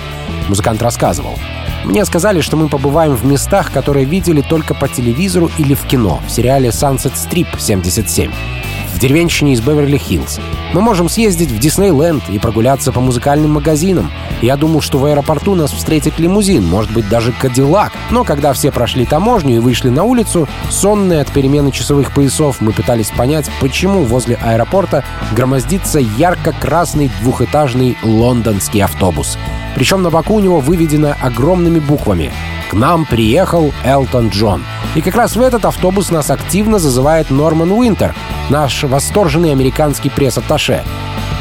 Музыкант 0.49 0.83
рассказывал. 0.83 1.39
«Мне 1.85 2.05
сказали, 2.05 2.41
что 2.41 2.57
мы 2.57 2.69
побываем 2.69 3.15
в 3.15 3.25
местах, 3.25 3.73
которые 3.73 4.05
видели 4.05 4.41
только 4.41 4.75
по 4.75 4.89
телевизору 4.89 5.51
или 5.59 5.75
в 5.75 5.83
кино, 5.87 6.21
в 6.27 6.31
сериале 6.31 6.69
Sunset 6.69 7.15
Strip 7.15 7.59
77 7.59 8.31
в 8.31 8.62
деревенщине 9.03 9.55
из 9.55 9.61
Беверли-Хиллз. 9.61 10.41
Мы 10.73 10.81
можем 10.81 11.09
съездить 11.09 11.51
в 11.51 11.59
Диснейленд 11.59 12.31
и 12.31 12.39
прогуляться 12.39 12.93
по 12.93 13.01
музыкальным 13.01 13.51
магазинам. 13.51 14.13
Я 14.41 14.57
думал, 14.57 14.81
что 14.81 14.99
в 14.99 15.05
аэропорту 15.05 15.57
нас 15.57 15.73
встретит 15.73 16.21
лимузин, 16.21 16.65
может 16.65 16.93
быть, 16.93 17.09
даже 17.09 17.33
Кадиллак. 17.33 17.93
Но 18.11 18.23
когда 18.23 18.53
все 18.53 18.71
прошли 18.71 19.05
таможню 19.05 19.57
и 19.57 19.59
вышли 19.59 19.89
на 19.89 20.05
улицу, 20.05 20.49
сонные 20.71 21.21
от 21.21 21.33
перемены 21.33 21.73
часовых 21.73 22.15
поясов, 22.15 22.61
мы 22.61 22.73
пытались 22.73 23.11
понять, 23.11 23.51
почему 23.61 24.05
возле 24.05 24.37
аэропорта 24.37 25.05
громоздится 25.33 25.99
ярко-красный 25.99 27.11
двухэтажный 27.23 27.99
лондонский 28.05 28.83
автобус. 28.83 29.37
Причем 29.75 30.03
на 30.03 30.11
боку 30.11 30.35
у 30.35 30.41
него 30.41 30.61
выведено 30.61 31.15
огромными 31.21 31.81
буквами 31.81 32.31
«К 32.73 32.75
нам 32.75 33.05
приехал 33.05 33.71
Элтон 33.85 34.31
Джон». 34.31 34.65
И 34.95 35.03
как 35.03 35.15
раз 35.15 35.37
в 35.37 35.43
этот 35.43 35.67
автобус 35.67 36.11
нас 36.11 36.31
активно 36.31 36.79
зазывает 36.79 37.29
Норман 37.29 37.71
Уинтер, 37.71 38.15
наш 38.49 38.85
восторженный 38.85 39.53
американский 39.53 40.09
пресс-атташе. 40.09 40.83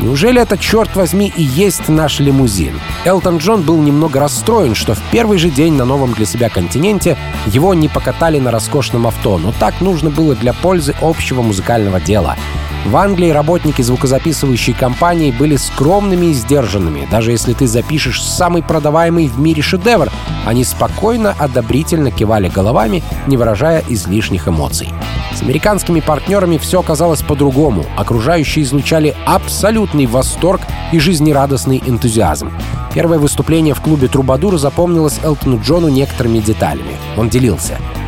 Неужели 0.02 0.42
это, 0.42 0.58
черт 0.58 0.94
возьми, 0.98 1.32
и 1.34 1.42
есть 1.42 1.88
наш 1.88 2.20
лимузин? 2.20 2.78
Элтон 3.06 3.38
Джон 3.38 3.62
был 3.62 3.82
немного 3.82 4.20
расстроен, 4.20 4.76
что 4.76 4.94
в 4.94 5.02
первый 5.10 5.38
же 5.38 5.50
день 5.50 5.76
на 5.76 5.86
новом 5.86 6.12
для 6.12 6.26
себя 6.26 6.50
континенте 6.50 7.18
его 7.46 7.74
не 7.74 7.88
покатали 7.88 8.38
на 8.38 8.52
роскошном 8.52 9.08
авто, 9.08 9.38
но 9.38 9.54
так 9.58 9.80
нужно 9.80 10.10
было 10.10 10.36
для 10.36 10.52
пользы 10.52 10.94
общего 11.00 11.42
музыкального 11.42 12.02
дела. 12.02 12.36
В 12.86 12.98
Англии 12.98 13.30
работники 13.30 13.82
звукозаписывающей 13.82 14.74
компании 14.74 15.32
были 15.32 15.56
скромными 15.56 16.28
и 16.28 16.34
сдержанными. 16.34 17.08
Даже 17.10 17.32
если 17.32 17.54
ты 17.54 17.68
запишешь 17.68 18.24
самый 18.24 18.64
продаваемый 18.64 19.28
в 19.28 19.40
мире 19.40 19.62
шедевр, 19.62 20.10
они 20.46 20.64
спокойно, 20.64 21.36
одобрительно 21.38 22.10
кивали 22.12 22.50
головами, 22.50 23.04
не 23.28 23.38
выражая 23.38 23.84
излишних 23.88 24.48
эмоций. 24.48 24.90
С 25.34 25.44
американскими 25.44 26.00
партнерами 26.00 26.58
все 26.58 26.80
оказалось 26.80 27.22
по-другому. 27.22 27.86
Окружающие 27.98 28.66
излучали 28.66 29.16
абсолютный 29.26 30.08
восторг 30.08 30.62
и 30.92 31.00
жизнерадостный 31.00 31.82
энтузиазм. 31.86 32.52
Первое 32.94 33.20
выступление 33.20 33.76
в 33.76 33.82
клубе 33.82 34.08
«Трубадур» 34.08 34.58
запомнилось 34.58 35.20
Элтону 35.24 35.62
Джону 35.62 35.88
некоторыми 35.88 36.40
деталями. 36.40 36.98
Он 37.16 37.30
делился— 37.30 37.78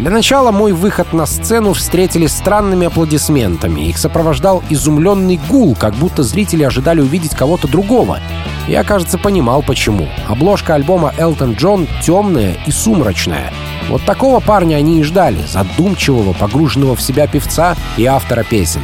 для 0.00 0.10
начала 0.10 0.50
мой 0.50 0.72
выход 0.72 1.12
на 1.12 1.26
сцену 1.26 1.74
встретили 1.74 2.26
странными 2.26 2.86
аплодисментами. 2.86 3.82
Их 3.82 3.98
сопровождал 3.98 4.62
изумленный 4.70 5.38
гул, 5.48 5.76
как 5.78 5.94
будто 5.94 6.22
зрители 6.22 6.62
ожидали 6.62 7.00
увидеть 7.00 7.34
кого-то 7.34 7.68
другого. 7.68 8.18
Я, 8.66 8.82
кажется, 8.82 9.18
понимал 9.18 9.62
почему. 9.62 10.08
Обложка 10.26 10.74
альбома 10.74 11.12
«Элтон 11.18 11.52
Джон» 11.52 11.86
темная 12.02 12.56
и 12.66 12.70
сумрачная. 12.70 13.52
Вот 13.90 14.02
такого 14.06 14.40
парня 14.40 14.76
они 14.76 15.00
и 15.00 15.02
ждали, 15.02 15.44
задумчивого, 15.46 16.32
погруженного 16.32 16.96
в 16.96 17.02
себя 17.02 17.26
певца 17.26 17.76
и 17.98 18.06
автора 18.06 18.42
песен. 18.42 18.80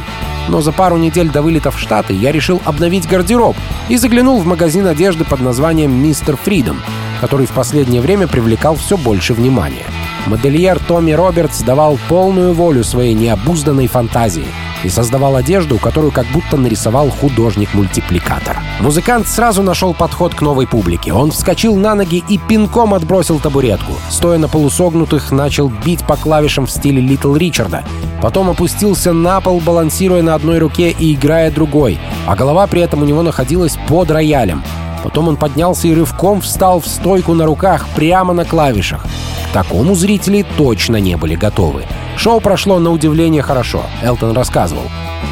Но 0.49 0.61
за 0.61 0.71
пару 0.71 0.97
недель 0.97 1.29
до 1.29 1.41
вылета 1.41 1.71
в 1.71 1.79
Штаты 1.79 2.13
я 2.13 2.31
решил 2.31 2.61
обновить 2.63 3.07
гардероб 3.07 3.55
и 3.89 3.97
заглянул 3.97 4.39
в 4.39 4.45
магазин 4.45 4.85
одежды 4.85 5.25
под 5.25 5.39
названием 5.41 5.91
«Мистер 5.91 6.37
Фридом», 6.37 6.79
который 7.21 7.47
в 7.47 7.51
последнее 7.51 8.01
время 8.01 8.27
привлекал 8.27 8.75
все 8.75 8.97
больше 8.97 9.33
внимания. 9.33 9.85
Модельер 10.27 10.77
Томми 10.79 11.13
Робертс 11.13 11.61
давал 11.61 11.97
полную 12.09 12.53
волю 12.53 12.83
своей 12.83 13.13
необузданной 13.13 13.87
фантазии 13.87 14.45
и 14.83 14.89
создавал 14.89 15.37
одежду, 15.37 15.77
которую 15.77 16.11
как 16.11 16.25
будто 16.27 16.57
нарисовал 16.57 17.09
художник-мультипликатор. 17.09 18.57
Музыкант 18.81 19.27
сразу 19.29 19.63
нашел 19.63 19.93
подход 19.93 20.35
к 20.35 20.41
новой 20.41 20.67
публике. 20.67 21.13
Он 21.13 21.31
вскочил 21.31 21.77
на 21.77 21.95
ноги 21.95 22.23
и 22.27 22.37
пинком 22.37 22.93
отбросил 22.93 23.39
табуретку. 23.39 23.93
Стоя 24.09 24.37
на 24.37 24.49
полусогнутых, 24.49 25.31
начал 25.31 25.69
бить 25.69 26.05
по 26.05 26.17
клавишам 26.17 26.65
в 26.65 26.71
стиле 26.71 27.01
Литл 27.01 27.33
Ричарда. 27.33 27.85
Потом 28.21 28.49
опустился 28.49 29.13
на 29.13 29.39
пол, 29.39 29.61
балансируя 29.61 30.21
на 30.21 30.35
одной 30.35 30.59
руке 30.59 30.91
и 30.91 31.13
играя 31.13 31.51
другой, 31.51 31.99
а 32.25 32.35
голова 32.35 32.67
при 32.67 32.81
этом 32.81 33.01
у 33.01 33.05
него 33.05 33.23
находилась 33.23 33.77
под 33.87 34.11
роялем. 34.11 34.61
Потом 35.03 35.29
он 35.29 35.37
поднялся 35.37 35.87
и 35.87 35.93
рывком 35.93 36.41
встал 36.41 36.81
в 36.81 36.87
стойку 36.87 37.33
на 37.33 37.45
руках 37.45 37.87
прямо 37.95 38.33
на 38.33 38.43
клавишах. 38.43 39.05
Такому 39.57 39.95
зрители 39.95 40.45
точно 40.55 40.97
не 40.97 41.17
были 41.17 41.33
готовы. 41.33 41.85
Шоу 42.15 42.39
прошло 42.41 42.77
на 42.77 42.91
удивление 42.91 43.41
хорошо, 43.41 43.81
Элтон 44.03 44.33
рассказывал. 44.33 44.83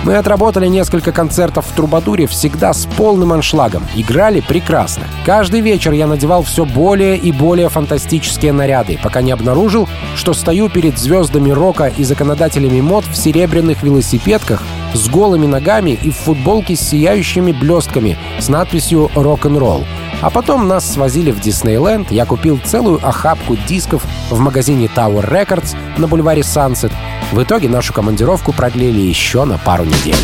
Мы 0.03 0.15
отработали 0.15 0.65
несколько 0.65 1.11
концертов 1.11 1.67
в 1.67 1.75
Трубадуре 1.75 2.25
всегда 2.25 2.73
с 2.73 2.87
полным 2.87 3.33
аншлагом. 3.33 3.83
Играли 3.95 4.39
прекрасно. 4.39 5.03
Каждый 5.27 5.61
вечер 5.61 5.91
я 5.91 6.07
надевал 6.07 6.41
все 6.41 6.65
более 6.65 7.17
и 7.17 7.31
более 7.31 7.69
фантастические 7.69 8.51
наряды, 8.51 8.97
пока 9.03 9.21
не 9.21 9.31
обнаружил, 9.31 9.87
что 10.15 10.33
стою 10.33 10.69
перед 10.69 10.97
звездами 10.97 11.51
рока 11.51 11.93
и 11.95 12.03
законодателями 12.03 12.81
мод 12.81 13.05
в 13.05 13.15
серебряных 13.15 13.83
велосипедках 13.83 14.63
с 14.95 15.07
голыми 15.07 15.45
ногами 15.45 15.91
и 16.01 16.09
в 16.09 16.15
футболке 16.15 16.75
с 16.75 16.79
сияющими 16.79 17.51
блестками 17.51 18.17
с 18.39 18.49
надписью 18.49 19.11
«Рок-н-ролл». 19.13 19.85
А 20.21 20.29
потом 20.29 20.67
нас 20.67 20.89
свозили 20.89 21.31
в 21.31 21.39
Диснейленд, 21.39 22.11
я 22.11 22.25
купил 22.25 22.59
целую 22.63 23.05
охапку 23.05 23.55
дисков 23.67 24.03
в 24.29 24.39
магазине 24.39 24.89
Tower 24.93 25.29
Records 25.29 25.75
на 25.97 26.07
бульваре 26.07 26.41
Sunset. 26.41 26.91
В 27.31 27.41
итоге 27.43 27.69
нашу 27.69 27.93
командировку 27.93 28.53
продлили 28.53 29.01
еще 29.01 29.45
на 29.45 29.57
пару 29.57 29.83
недель. 29.83 30.15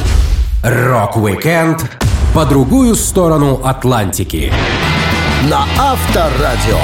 Рок-викенд 0.63 1.89
по 2.34 2.45
другую 2.45 2.95
сторону 2.95 3.62
Атлантики. 3.63 4.54
На 5.49 5.65
Авторадио. 5.77 6.77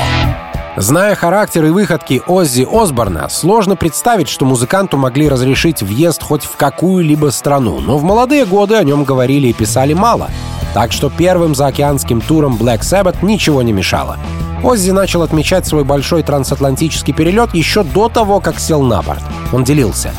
Зная 0.76 1.16
характер 1.16 1.66
и 1.66 1.70
выходки 1.70 2.22
Оззи 2.28 2.68
Осборна, 2.72 3.30
сложно 3.30 3.76
представить, 3.76 4.30
что 4.30 4.46
музыканту 4.46 4.98
могли 4.98 5.28
разрешить 5.28 5.82
въезд 5.82 6.22
хоть 6.22 6.44
в 6.44 6.56
какую-либо 6.56 7.32
страну, 7.32 7.80
но 7.80 7.98
в 7.98 8.04
молодые 8.04 8.46
годы 8.46 8.76
о 8.76 8.84
нем 8.84 9.04
говорили 9.04 9.48
и 9.48 9.54
писали 9.54 9.94
мало. 9.94 10.30
Так 10.78 10.92
что 10.92 11.10
первым 11.10 11.56
заокеанским 11.56 12.22
туром 12.22 12.56
Black 12.56 12.82
Sabbath 12.82 13.26
ничего 13.26 13.64
не 13.64 13.74
мешало. 13.74 14.18
Оззи 14.64 14.92
начал 14.92 15.24
отмечать 15.24 15.66
свой 15.66 15.84
большой 15.84 16.22
трансатлантический 16.22 17.16
перелет 17.16 17.56
еще 17.56 17.82
до 17.82 18.10
того, 18.10 18.40
как 18.40 18.60
сел 18.60 18.84
на 18.84 19.02
борт. 19.02 19.24
Он 19.52 19.64
делился. 19.64 20.12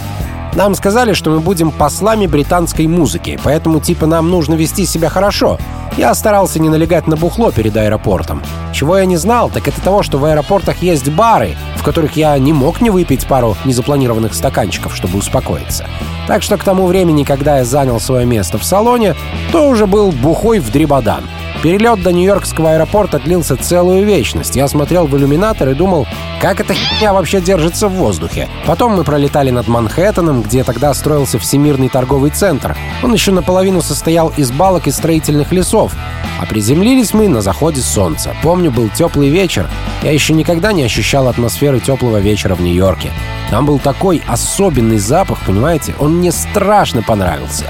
Нам 0.55 0.75
сказали, 0.75 1.13
что 1.13 1.31
мы 1.31 1.39
будем 1.39 1.71
послами 1.71 2.27
британской 2.27 2.89
музыки, 2.89 3.39
поэтому 3.45 3.79
типа 3.79 4.07
нам 4.07 4.31
нужно 4.31 4.55
вести 4.55 4.85
себя 4.85 5.09
хорошо. 5.09 5.61
Я 5.97 6.15
старался 6.15 6.61
не 6.61 6.69
налегать 6.69 7.07
на 7.07 7.17
бухло 7.17 7.51
перед 7.51 7.77
аэропортом. 7.77 8.43
Чего 8.73 8.99
я 8.99 9.05
не 9.05 9.17
знал, 9.17 9.51
так 9.51 9.67
это 9.67 9.81
того, 9.81 10.03
что 10.03 10.19
в 10.19 10.25
аэропортах 10.25 10.83
есть 10.83 11.09
бары, 11.11 11.57
в 11.77 11.83
которых 11.83 12.17
я 12.17 12.39
не 12.39 12.53
мог 12.53 12.81
не 12.81 12.91
выпить 12.91 13.27
пару 13.27 13.57
незапланированных 13.65 14.35
стаканчиков, 14.35 14.95
чтобы 14.95 15.19
успокоиться. 15.19 15.87
Так 16.27 16.43
что 16.43 16.57
к 16.57 16.65
тому 16.65 16.87
времени, 16.87 17.25
когда 17.25 17.59
я 17.59 17.65
занял 17.65 17.99
свое 17.99 18.27
место 18.27 18.59
в 18.59 18.65
салоне, 18.65 19.15
то 19.51 19.69
уже 19.69 19.87
был 19.87 20.13
бухой 20.13 20.61
в 20.61 20.71
дребодан— 20.71 21.23
Перелет 21.63 22.03
до 22.05 22.13
Нью-Йоркского 22.13 22.75
аэропорта 22.75 23.19
длился 23.19 23.57
целую 23.57 24.05
вечность. 24.07 24.55
Я 24.55 24.69
смотрел 24.69 25.09
в 25.09 25.17
иллюминатор 25.17 25.69
и 25.71 25.75
думал, 25.75 26.07
как 26.41 26.61
эта 26.61 26.73
херня 26.73 27.13
вообще 27.13 27.41
держится 27.41 27.89
в 27.89 27.95
воздухе. 27.95 28.49
Потом 28.65 28.95
мы 28.95 29.03
пролетали 29.03 29.51
над 29.51 29.67
Манхэттеном, 29.67 30.43
где 30.43 30.63
тогда 30.63 30.95
строился 30.95 31.41
Всемирный 31.41 31.89
торговый 31.89 32.31
центр. 32.31 32.77
Он 33.03 33.13
еще 33.13 33.33
наполовину 33.33 33.83
состоял 33.83 34.29
из 34.37 34.53
балок 34.53 34.87
и 34.87 34.93
строительных 34.93 35.51
лесов. 35.51 35.95
А 36.41 36.47
приземлились 36.47 37.13
мы 37.13 37.27
на 37.27 37.41
заходе 37.41 37.81
солнца. 37.81 38.37
Помню, 38.41 38.71
был 38.71 38.89
теплый 38.89 39.29
вечер. 39.29 39.69
Я 40.05 40.13
еще 40.13 40.35
никогда 40.35 40.73
не 40.73 40.85
ощущал 40.85 41.27
атмосферы 41.27 41.81
теплого 41.81 42.19
вечера 42.19 42.55
в 42.55 42.61
Нью-Йорке. 42.61 43.11
Там 43.51 43.67
был 43.67 43.81
такой 43.81 44.23
особенный 44.29 44.99
запах, 44.99 45.39
понимаете? 45.45 45.97
Он 45.99 46.19
мне 46.19 46.31
страшно 46.31 47.03
понравился. 47.03 47.65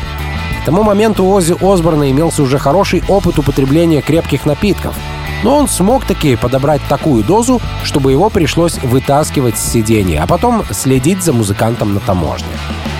К 0.63 0.65
тому 0.65 0.83
моменту 0.83 1.25
у 1.25 1.33
Оззи 1.33 1.57
Осборна 1.61 2.11
имелся 2.11 2.43
уже 2.43 2.59
хороший 2.59 3.03
опыт 3.09 3.39
употребления 3.39 4.03
крепких 4.03 4.45
напитков. 4.45 4.95
Но 5.43 5.57
он 5.57 5.69
смог 5.69 6.05
таки 6.05 6.37
подобрать 6.37 6.83
такую 6.89 7.23
дозу, 7.23 7.61
чтобы 7.85 8.13
его 8.13 8.29
пришлось 8.29 8.79
вытаскивать 8.83 9.57
с 9.57 9.73
сиденья, 9.73 10.23
а 10.23 10.27
потом 10.27 10.65
следить 10.71 11.23
за 11.23 11.33
музыкантом 11.33 11.95
на 11.95 12.01
таможне. 12.01 12.49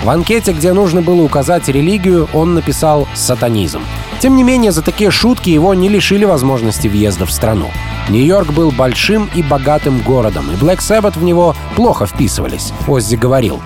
В 0.03 0.09
анкете, 0.09 0.53
где 0.53 0.71
нужно 0.71 1.01
было 1.01 1.21
указать 1.21 1.67
религию, 1.67 2.29
он 2.33 2.53
написал 2.53 3.07
«сатанизм». 3.13 3.81
Тем 4.21 4.35
не 4.35 4.43
менее, 4.43 4.71
за 4.71 4.81
такие 4.81 5.11
шутки 5.11 5.49
его 5.49 5.73
не 5.73 5.89
лишили 5.89 6.25
возможности 6.25 6.87
въезда 6.87 7.25
в 7.25 7.31
страну. 7.31 7.69
Нью-Йорк 8.09 8.51
был 8.51 8.71
большим 8.71 9.29
и 9.35 9.43
богатым 9.43 9.99
городом, 9.99 10.49
и 10.51 10.55
Black 10.55 10.79
Sabbath 10.79 11.19
в 11.19 11.23
него 11.23 11.55
плохо 11.75 12.05
вписывались, 12.05 12.73
Оззи 12.87 13.15
говорил. 13.15 13.61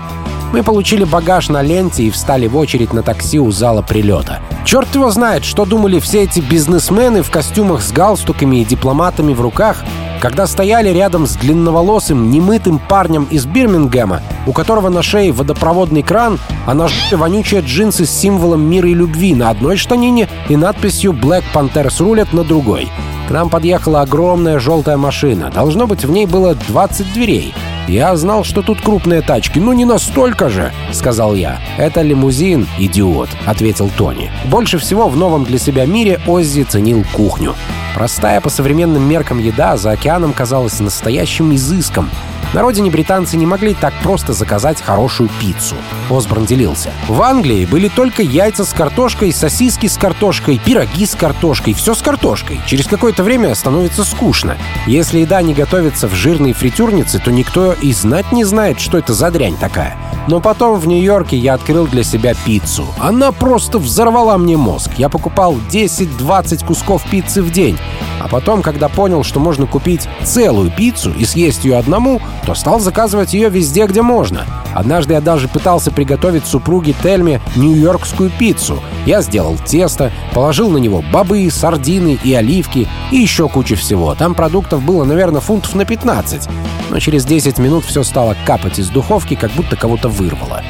Мы 0.54 0.62
получили 0.62 1.04
багаж 1.04 1.50
на 1.50 1.64
ленте 1.64 2.04
и 2.04 2.12
встали 2.12 2.46
в 2.46 2.56
очередь 2.56 2.94
на 2.94 3.02
такси 3.02 3.40
у 3.40 3.50
зала 3.50 3.82
прилета. 3.82 4.40
Черт 4.66 4.94
его 4.94 5.10
знает, 5.10 5.46
что 5.46 5.66
думали 5.66 6.00
все 6.00 6.22
эти 6.22 6.42
бизнесмены 6.42 7.24
в 7.24 7.32
костюмах 7.32 7.82
с 7.82 7.92
галстуками 7.92 8.58
и 8.58 8.64
дипломатами 8.64 9.34
в 9.34 9.42
руках, 9.42 9.84
когда 10.22 10.46
стояли 10.46 10.90
рядом 10.90 11.26
с 11.26 11.36
длинноволосым, 11.38 12.30
немытым 12.30 12.78
парнем 12.78 13.24
из 13.32 13.48
Бирмингема, 13.48 14.22
у 14.46 14.54
которого 14.54 14.90
на 14.90 15.02
шее 15.02 15.32
водопроводный 15.32 16.04
кран, 16.04 16.38
а 16.68 16.76
на 16.76 16.88
жопе 16.88 17.16
вонючие 17.16 17.62
джинсы 17.62 18.06
с 18.06 18.12
символом 18.12 18.62
мира 18.62 18.88
и 18.88 18.94
любви 18.94 19.34
на 19.34 19.50
одной 19.50 19.76
штанине 19.76 20.30
и 20.50 20.56
надписью 20.56 21.14
«Black 21.14 21.44
Panthers 21.52 21.98
рулят» 21.98 22.32
на 22.32 22.44
другой. 22.44 22.92
К 23.28 23.32
нам 23.32 23.50
подъехала 23.50 24.02
огромная 24.02 24.60
желтая 24.60 24.98
машина. 24.98 25.50
Должно 25.50 25.88
быть, 25.88 26.06
в 26.06 26.12
ней 26.12 26.28
было 26.28 26.54
20 26.54 27.12
дверей. 27.12 27.56
«Я 27.88 28.16
знал, 28.16 28.44
что 28.44 28.62
тут 28.62 28.82
крупные 28.82 29.22
тачки, 29.22 29.60
но 29.60 29.74
не 29.74 29.84
настолько 29.86 30.50
же»,— 30.50 30.72
сказал 30.92 31.36
я. 31.36 31.60
«Это 31.78 32.02
лимузин, 32.02 32.68
идиот»,— 32.80 33.30
ответил 33.46 33.92
Тони. 33.98 34.32
Больше 34.46 34.78
всего 34.78 35.10
в 35.10 35.18
новом 35.18 35.44
для 35.44 35.60
себя 35.60 35.86
мире 35.86 36.22
Оззи 36.26 36.64
ценил 36.64 37.06
кухню. 37.14 37.56
Простая 37.94 38.40
по 38.42 38.50
современным 38.50 39.04
меркам 39.04 39.38
еда 39.38 39.78
за 39.78 39.92
океаном 39.92 40.34
казалась 40.34 40.80
настоящим 40.80 41.54
изыском. 41.54 42.10
На 42.54 42.62
родине 42.62 42.92
британцы 42.92 43.36
не 43.36 43.48
могли 43.48 43.74
так 43.74 43.94
просто 44.04 44.34
заказать 44.34 44.80
хорошую 44.80 45.28
пиццу. 45.42 45.76
Осборн 46.12 46.46
делился. 46.46 46.92
В 47.08 47.20
Англии 47.24 47.66
были 47.66 47.88
только 47.88 48.22
яйца 48.22 48.64
с 48.64 48.74
картошкой, 48.74 49.34
сосиски 49.34 49.88
с 49.88 49.98
картошкой, 49.98 50.62
пироги 50.64 51.08
с 51.08 51.16
картошкой, 51.16 51.74
все 51.74 51.96
с 51.96 52.04
картошкой. 52.04 52.62
Через 52.68 52.86
какое-то 52.86 53.24
время 53.24 53.56
становится 53.56 54.04
скучно. 54.04 54.56
Если 54.86 55.22
еда 55.22 55.42
не 55.42 55.56
готовится 55.56 56.08
в 56.08 56.14
жирной 56.14 56.54
фритюрнице, 56.54 57.18
то 57.18 57.32
никто 57.32 57.74
и 57.74 57.92
знать 57.92 58.32
не 58.32 58.44
знает, 58.44 58.80
что 58.80 59.00
это 59.00 59.16
за 59.16 59.32
дрянь 59.32 59.58
такая. 59.58 59.98
Но 60.28 60.40
потом 60.40 60.80
в 60.80 60.88
Нью-Йорке 60.88 61.36
я 61.36 61.56
открыл 61.56 61.88
для 61.88 62.04
себя 62.04 62.34
пиццу. 62.46 62.86
Она 63.00 63.32
просто 63.32 63.80
взорвала 63.80 64.38
мне 64.38 64.58
мозг. 64.58 64.92
Я 64.98 65.10
покупал 65.10 65.56
10-20 65.72 66.66
кусков 66.66 67.04
пиццы 67.10 67.42
в 67.42 67.52
день. 67.52 67.78
А 68.22 68.28
потом, 68.30 68.62
когда 68.62 68.88
понял, 68.88 69.24
что 69.24 69.40
можно 69.40 69.66
купить 69.66 70.08
целую 70.24 70.72
пиццу 70.72 71.12
и 71.12 71.26
съесть 71.26 71.66
ее 71.66 71.78
одному, 71.78 72.22
то 72.46 72.56
стал 72.56 72.80
заказывать 72.80 73.34
ее 73.34 73.50
везде, 73.50 73.86
где 73.86 74.02
можно. 74.02 74.46
Однажды 74.74 75.14
я 75.14 75.22
даже 75.22 75.48
пытался 75.48 75.92
приготовить 75.92 76.46
супруге 76.46 76.94
Тельме 77.04 77.42
нью-йоркскую 77.56 78.32
пиццу. 78.32 78.82
Я 79.06 79.22
сделал 79.22 79.58
тесто, 79.58 80.12
положил 80.34 80.70
на 80.70 80.78
него 80.78 81.04
бобы, 81.12 81.50
сардины 81.52 82.18
и 82.24 82.34
оливки 82.34 82.88
и 83.12 83.18
еще 83.18 83.48
кучу 83.50 83.76
всего. 83.76 84.16
Там 84.16 84.36
продуктов 84.36 84.84
было, 84.84 85.04
наверное, 85.04 85.42
фунтов 85.42 85.76
на 85.76 85.86
15. 85.86 86.50
Но 86.90 87.00
через 87.00 87.26
10 87.26 87.58
минут 87.60 87.86
все 87.86 88.04
стало 88.04 88.36
капать 88.46 88.80
из 88.80 88.90
духовки, 88.90 89.36
как 89.36 89.52
будто 89.52 89.76
кого-то 89.76 90.10
вырвало. 90.10 90.64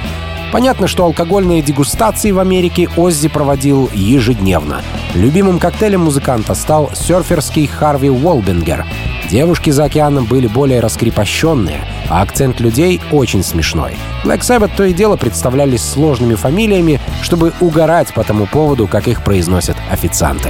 Понятно, 0.53 0.87
что 0.87 1.05
алкогольные 1.05 1.63
дегустации 1.63 2.29
в 2.29 2.37
Америке 2.37 2.87
Оззи 2.95 3.27
проводил 3.27 3.89
ежедневно. 3.91 4.83
Любимым 5.15 5.57
коктейлем 5.57 6.01
музыканта 6.01 6.53
стал 6.53 6.91
серферский 6.93 7.65
Harvey 7.65 8.11
Wallbanger. 8.11 8.85
Девушки 9.31 9.71
за 9.71 9.85
океаном 9.85 10.25
были 10.25 10.45
более 10.45 10.79
раскрепощенные, 10.79 11.79
а 12.07 12.21
акцент 12.21 12.59
людей 12.59 13.01
очень 13.11 13.43
смешной. 13.43 13.93
Black 14.23 14.41
Sabbath 14.41 14.69
то 14.77 14.83
и 14.83 14.93
дело 14.93 15.17
представлялись 15.17 15.83
сложными 15.83 16.35
фамилиями, 16.35 17.01
чтобы 17.23 17.51
угорать 17.59 18.13
по 18.13 18.23
тому 18.23 18.45
поводу, 18.45 18.85
как 18.85 19.07
их 19.07 19.23
произносят 19.23 19.75
официанты. 19.89 20.49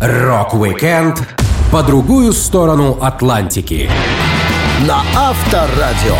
Рок-викенд 0.00 1.20
по 1.70 1.82
другую 1.82 2.32
сторону 2.32 2.96
Атлантики. 3.02 3.90
На 4.86 5.02
Авторадио. 5.14 6.16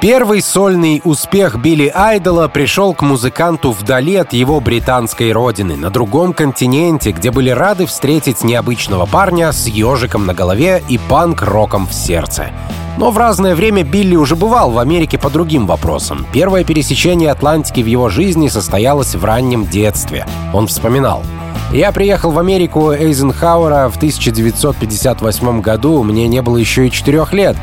Первый 0.00 0.42
сольный 0.42 1.02
успех 1.02 1.56
Билли 1.56 1.90
Айдола 1.92 2.46
пришел 2.46 2.94
к 2.94 3.02
музыканту 3.02 3.72
вдали 3.72 4.14
от 4.14 4.32
его 4.32 4.60
британской 4.60 5.32
родины, 5.32 5.74
на 5.74 5.90
другом 5.90 6.32
континенте, 6.34 7.10
где 7.10 7.32
были 7.32 7.50
рады 7.50 7.84
встретить 7.84 8.44
необычного 8.44 9.06
парня 9.06 9.50
с 9.50 9.66
ежиком 9.66 10.24
на 10.24 10.34
голове 10.34 10.84
и 10.88 10.98
панк-роком 10.98 11.88
в 11.88 11.92
сердце. 11.92 12.50
Но 12.96 13.10
в 13.10 13.18
разное 13.18 13.56
время 13.56 13.82
Билли 13.82 14.14
уже 14.14 14.36
бывал 14.36 14.70
в 14.70 14.78
Америке 14.78 15.18
по 15.18 15.30
другим 15.30 15.66
вопросам. 15.66 16.24
Первое 16.32 16.62
пересечение 16.62 17.32
Атлантики 17.32 17.80
в 17.80 17.86
его 17.86 18.08
жизни 18.08 18.46
состоялось 18.46 19.16
в 19.16 19.24
раннем 19.24 19.66
детстве. 19.66 20.26
Он 20.54 20.68
вспоминал. 20.68 21.24
Я 21.72 21.92
приехал 21.92 22.30
в 22.30 22.38
Америку 22.38 22.92
Эйзенхауэра 22.92 23.90
в 23.90 23.96
1958 23.96 25.60
году, 25.60 26.02
мне 26.02 26.26
не 26.26 26.40
было 26.40 26.56
еще 26.56 26.86
и 26.86 26.90
четырех 26.90 27.34
лет. 27.34 27.56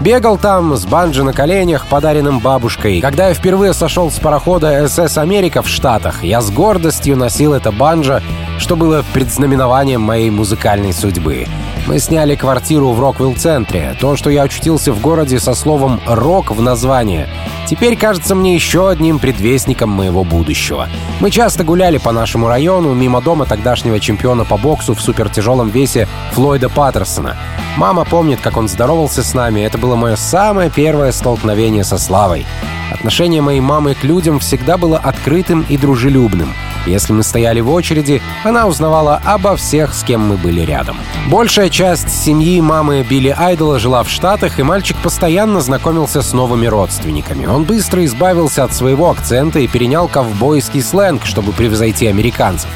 Бегал 0.00 0.38
там 0.38 0.74
с 0.76 0.86
банджи 0.86 1.22
на 1.22 1.34
коленях, 1.34 1.86
подаренным 1.86 2.38
бабушкой. 2.38 3.02
Когда 3.02 3.28
я 3.28 3.34
впервые 3.34 3.74
сошел 3.74 4.10
с 4.10 4.18
парохода 4.18 4.88
СС 4.88 5.18
«Америка» 5.18 5.60
в 5.60 5.68
Штатах, 5.68 6.24
я 6.24 6.40
с 6.40 6.50
гордостью 6.50 7.18
носил 7.18 7.52
это 7.52 7.70
банджо, 7.70 8.22
что 8.58 8.76
было 8.76 9.04
предзнаменованием 9.12 10.00
моей 10.00 10.30
музыкальной 10.30 10.94
судьбы. 10.94 11.46
Мы 11.86 11.98
сняли 11.98 12.34
квартиру 12.34 12.92
в 12.92 13.00
Роквилл-центре. 13.00 13.96
То, 14.00 14.16
что 14.16 14.30
я 14.30 14.42
очутился 14.42 14.92
в 14.92 15.00
городе 15.00 15.38
со 15.38 15.54
словом 15.54 16.00
«рок» 16.06 16.50
в 16.50 16.62
названии, 16.62 17.26
теперь 17.68 17.96
кажется 17.96 18.34
мне 18.34 18.54
еще 18.54 18.88
одним 18.88 19.18
предвестником 19.18 19.90
моего 19.90 20.24
будущего. 20.24 20.88
Мы 21.20 21.30
часто 21.30 21.64
гуляли 21.64 21.98
по 21.98 22.12
нашему 22.12 22.48
району 22.48 22.94
мимо 22.94 23.20
дома 23.20 23.44
тогдашнего 23.50 23.98
чемпиона 23.98 24.44
по 24.44 24.56
боксу 24.56 24.94
в 24.94 25.00
супертяжелом 25.00 25.70
весе 25.70 26.06
Флойда 26.34 26.68
Паттерсона. 26.68 27.36
Мама 27.76 28.04
помнит, 28.04 28.40
как 28.40 28.56
он 28.56 28.68
здоровался 28.68 29.24
с 29.24 29.34
нами. 29.34 29.62
Это 29.62 29.76
было 29.76 29.96
мое 29.96 30.14
самое 30.14 30.70
первое 30.70 31.10
столкновение 31.10 31.82
со 31.82 31.98
славой. 31.98 32.46
Отношение 32.92 33.42
моей 33.42 33.60
мамы 33.60 33.94
к 33.94 34.04
людям 34.04 34.38
всегда 34.38 34.76
было 34.76 34.98
открытым 34.98 35.64
и 35.68 35.76
дружелюбным. 35.76 36.52
Если 36.86 37.12
мы 37.12 37.22
стояли 37.22 37.60
в 37.60 37.70
очереди, 37.70 38.22
она 38.44 38.66
узнавала 38.66 39.20
обо 39.24 39.56
всех, 39.56 39.94
с 39.94 40.02
кем 40.02 40.28
мы 40.28 40.36
были 40.36 40.62
рядом. 40.62 40.96
Большая 41.28 41.68
часть 41.68 42.10
семьи 42.10 42.60
мамы 42.60 43.04
Билли 43.08 43.34
Айдола 43.36 43.78
жила 43.78 44.02
в 44.02 44.10
Штатах, 44.10 44.58
и 44.58 44.62
мальчик 44.62 44.96
постоянно 45.02 45.60
знакомился 45.60 46.22
с 46.22 46.32
новыми 46.32 46.66
родственниками. 46.66 47.46
Он 47.46 47.64
быстро 47.64 48.04
избавился 48.04 48.64
от 48.64 48.72
своего 48.72 49.10
акцента 49.10 49.58
и 49.58 49.68
перенял 49.68 50.08
ковбойский 50.08 50.82
сленг, 50.82 51.26
чтобы 51.26 51.52
превзойти 51.52 52.06
американцев. 52.06 52.70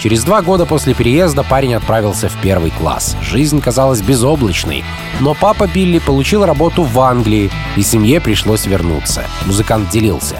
Через 0.00 0.22
два 0.22 0.42
года 0.42 0.64
после 0.64 0.94
переезда 0.94 1.42
парень 1.42 1.74
отправился 1.74 2.28
в 2.28 2.40
первый 2.40 2.70
класс. 2.70 3.16
Жизнь 3.20 3.60
казалась 3.60 4.00
безоблачной. 4.00 4.84
Но 5.20 5.34
папа 5.34 5.66
Билли 5.66 5.98
получил 5.98 6.44
работу 6.44 6.84
в 6.84 7.00
Англии, 7.00 7.50
и 7.76 7.82
семье 7.82 8.20
пришлось 8.20 8.66
вернуться. 8.66 9.24
Музыкант 9.46 9.90
делился. 9.90 10.36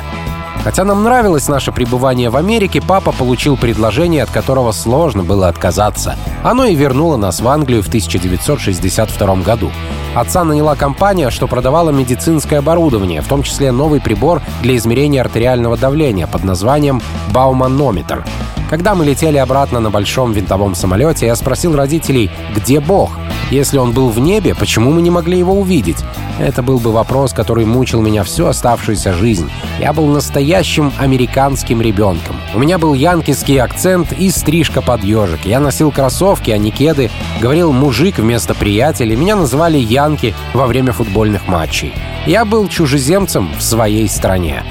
Хотя 0.63 0.85
нам 0.85 1.03
нравилось 1.03 1.49
наше 1.49 1.73
пребывание 1.73 2.31
в 2.31 2.37
Америке, 2.37 2.81
папа 2.81 3.13
получил 3.13 3.57
предложение, 3.57 4.23
от 4.23 4.31
которого 4.31 4.73
сложно 4.73 5.23
было 5.23 5.49
отказаться. 5.49 6.17
Оно 6.43 6.67
и 6.67 6.75
вернуло 6.75 7.17
нас 7.17 7.41
в 7.41 7.49
Англию 7.49 7.83
в 7.83 7.89
1962 7.89 9.37
году. 9.37 9.71
Отца 10.15 10.45
наняла 10.45 10.75
компания, 10.75 11.31
что 11.31 11.47
продавала 11.47 11.91
медицинское 11.91 12.59
оборудование, 12.59 13.23
в 13.23 13.29
том 13.29 13.43
числе 13.43 13.73
новый 13.73 14.01
прибор 14.01 14.43
для 14.63 14.77
измерения 14.77 15.21
артериального 15.21 15.77
давления 15.77 16.27
под 16.27 16.45
названием 16.45 17.01
«Бауманометр». 17.33 18.25
Когда 18.69 18.95
мы 18.95 19.07
летели 19.07 19.39
обратно 19.39 19.81
на 19.81 19.91
большом 19.91 20.33
винтовом 20.33 20.75
самолете, 20.75 21.25
я 21.27 21.37
спросил 21.37 21.75
родителей, 21.75 22.31
где 22.55 22.81
Бог? 22.81 23.11
Если 23.51 23.79
он 23.79 23.93
был 23.93 24.11
в 24.11 24.19
небе, 24.19 24.55
почему 24.55 24.93
мы 24.93 25.01
не 25.01 25.11
могли 25.11 25.39
его 25.39 25.55
увидеть? 25.55 26.05
Это 26.39 26.63
был 26.63 26.79
бы 26.79 26.93
вопрос, 26.93 27.33
который 27.33 27.65
мучил 27.65 28.03
меня 28.03 28.25
всю 28.25 28.45
оставшуюся 28.45 29.15
жизнь. 29.15 29.51
Я 29.81 29.95
был 29.95 30.07
настоящим 30.07 30.93
американским 30.99 31.81
ребенком. 31.81 32.37
У 32.55 32.59
меня 32.59 32.77
был 32.77 32.93
янкиский 32.93 33.59
акцент 33.59 34.13
и 34.13 34.31
стрижка 34.31 34.83
под 34.83 35.03
ежик. 35.03 35.47
Я 35.47 35.61
носил 35.61 35.91
кроссовки, 35.91 36.51
а 36.51 36.59
не 36.59 36.71
кеды. 36.71 37.11
Говорил 37.41 37.73
«мужик» 37.73 38.19
вместо 38.19 38.55
«приятель», 38.55 39.15
меня 39.17 39.35
называли 39.35 39.79
«янки» 39.79 40.35
во 40.53 40.67
время 40.67 40.93
футбольных 40.93 41.49
матчей. 41.49 41.95
Я 42.27 42.45
был 42.45 42.69
чужеземцем 42.69 43.49
в 43.59 43.63
своей 43.63 44.09
стране. 44.11 44.63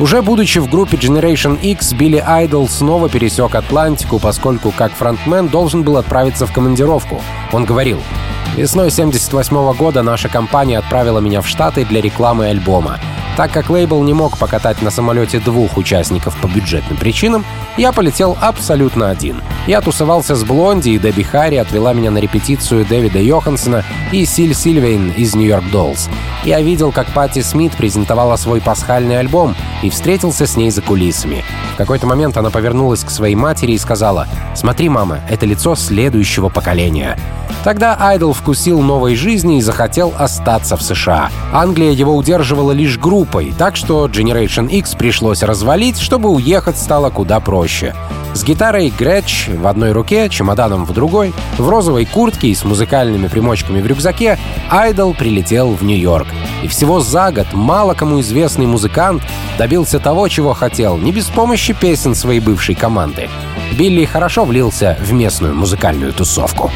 Уже 0.00 0.22
будучи 0.22 0.58
в 0.58 0.68
группе 0.70 0.96
Generation 0.96 1.60
X, 1.60 1.92
Билли 1.92 2.22
Айдол 2.26 2.68
снова 2.68 3.10
пересек 3.10 3.54
Атлантику, 3.54 4.18
поскольку 4.18 4.70
как 4.70 4.92
фронтмен 4.92 5.48
должен 5.48 5.82
был 5.82 5.98
отправиться 5.98 6.46
в 6.46 6.52
командировку. 6.52 7.20
Он 7.52 7.66
говорил, 7.66 8.00
Весной 8.56 8.90
78 8.90 9.74
года 9.74 10.02
наша 10.02 10.28
компания 10.28 10.78
отправила 10.78 11.18
меня 11.18 11.42
в 11.42 11.48
Штаты 11.48 11.84
для 11.84 12.00
рекламы 12.00 12.46
альбома. 12.46 12.98
Так 13.36 13.52
как 13.52 13.70
лейбл 13.70 14.02
не 14.02 14.12
мог 14.12 14.38
покатать 14.38 14.82
на 14.82 14.90
самолете 14.90 15.38
двух 15.38 15.76
участников 15.76 16.36
по 16.40 16.46
бюджетным 16.46 16.98
причинам, 16.98 17.44
я 17.76 17.92
полетел 17.92 18.36
абсолютно 18.40 19.10
один. 19.10 19.40
Я 19.70 19.80
тусовался 19.80 20.34
с 20.34 20.42
Блонди, 20.42 20.88
и 20.88 20.98
Дебби 20.98 21.22
Харри 21.22 21.54
отвела 21.54 21.92
меня 21.92 22.10
на 22.10 22.18
репетицию 22.18 22.84
Дэвида 22.84 23.20
Йохансона 23.20 23.84
и 24.10 24.24
Силь 24.24 24.52
Сильвейн 24.52 25.12
из 25.12 25.36
Нью-Йорк 25.36 25.62
Доллс. 25.70 26.08
Я 26.42 26.60
видел, 26.60 26.90
как 26.90 27.06
Патти 27.12 27.40
Смит 27.40 27.70
презентовала 27.76 28.34
свой 28.34 28.60
пасхальный 28.60 29.20
альбом 29.20 29.54
и 29.84 29.90
встретился 29.90 30.48
с 30.48 30.56
ней 30.56 30.72
за 30.72 30.82
кулисами. 30.82 31.44
В 31.74 31.76
какой-то 31.76 32.08
момент 32.08 32.36
она 32.36 32.50
повернулась 32.50 33.04
к 33.04 33.10
своей 33.10 33.36
матери 33.36 33.70
и 33.70 33.78
сказала 33.78 34.26
«Смотри, 34.56 34.88
мама, 34.88 35.20
это 35.30 35.46
лицо 35.46 35.76
следующего 35.76 36.48
поколения». 36.48 37.16
Тогда 37.62 37.96
Айдол 37.96 38.32
вкусил 38.32 38.80
новой 38.80 39.14
жизни 39.14 39.58
и 39.58 39.62
захотел 39.62 40.12
остаться 40.18 40.76
в 40.76 40.82
США. 40.82 41.30
Англия 41.52 41.92
его 41.92 42.16
удерживала 42.16 42.72
лишь 42.72 42.98
группой, 42.98 43.54
так 43.56 43.76
что 43.76 44.08
Generation 44.08 44.68
X 44.68 44.96
пришлось 44.96 45.44
развалить, 45.44 46.00
чтобы 46.00 46.28
уехать 46.30 46.76
стало 46.76 47.10
куда 47.10 47.38
проще. 47.38 47.94
С 48.32 48.44
гитарой 48.44 48.90
Gretsch 48.96 49.48
в 49.48 49.66
одной 49.66 49.92
руке, 49.92 50.28
чемоданом 50.28 50.84
в 50.84 50.92
другой, 50.92 51.34
в 51.58 51.68
розовой 51.68 52.06
куртке 52.06 52.48
и 52.48 52.54
с 52.54 52.64
музыкальными 52.64 53.28
примочками 53.28 53.80
в 53.80 53.86
рюкзаке, 53.86 54.38
Айдол 54.70 55.14
прилетел 55.14 55.70
в 55.72 55.82
Нью-Йорк. 55.82 56.28
И 56.62 56.68
всего 56.68 57.00
за 57.00 57.32
год 57.32 57.48
мало 57.52 57.94
кому 57.94 58.20
известный 58.20 58.66
музыкант 58.66 59.22
добился 59.58 59.98
того, 59.98 60.28
чего 60.28 60.54
хотел, 60.54 60.96
не 60.96 61.12
без 61.12 61.26
помощи 61.26 61.72
песен 61.72 62.14
своей 62.14 62.40
бывшей 62.40 62.74
команды. 62.74 63.28
Билли 63.72 64.04
хорошо 64.04 64.44
влился 64.44 64.96
в 65.00 65.12
местную 65.12 65.54
музыкальную 65.54 66.12
тусовку. 66.12 66.70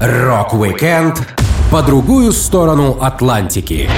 Рок-викенд 0.00 1.22
по 1.70 1.82
другую 1.82 2.32
сторону 2.32 2.98
Атлантики. 3.00 3.88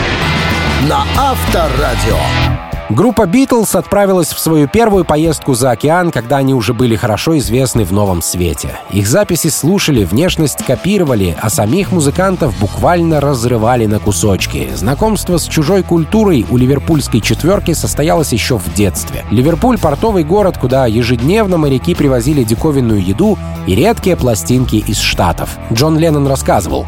На 0.88 1.04
Авторадио. 1.16 2.65
Группа 2.88 3.26
«Битлз» 3.26 3.74
отправилась 3.74 4.28
в 4.28 4.38
свою 4.38 4.68
первую 4.68 5.04
поездку 5.04 5.54
за 5.54 5.72
океан, 5.72 6.12
когда 6.12 6.36
они 6.36 6.54
уже 6.54 6.72
были 6.72 6.94
хорошо 6.94 7.36
известны 7.38 7.84
в 7.84 7.92
новом 7.92 8.22
свете. 8.22 8.78
Их 8.92 9.08
записи 9.08 9.48
слушали, 9.48 10.04
внешность 10.04 10.64
копировали, 10.64 11.36
а 11.40 11.50
самих 11.50 11.90
музыкантов 11.90 12.56
буквально 12.60 13.20
разрывали 13.20 13.86
на 13.86 13.98
кусочки. 13.98 14.70
Знакомство 14.72 15.38
с 15.38 15.48
чужой 15.48 15.82
культурой 15.82 16.46
у 16.48 16.56
ливерпульской 16.56 17.20
четверки 17.20 17.72
состоялось 17.72 18.32
еще 18.32 18.56
в 18.56 18.72
детстве. 18.72 19.24
Ливерпуль— 19.32 19.78
портовый 19.80 20.22
город, 20.22 20.56
куда 20.56 20.86
ежедневно 20.86 21.58
моряки 21.58 21.92
привозили 21.96 22.44
диковинную 22.44 23.04
еду 23.04 23.36
и 23.66 23.74
редкие 23.74 24.14
пластинки 24.14 24.76
из 24.76 25.00
Штатов. 25.00 25.58
Джон 25.72 25.98
Леннон 25.98 26.28
рассказывал, 26.28 26.86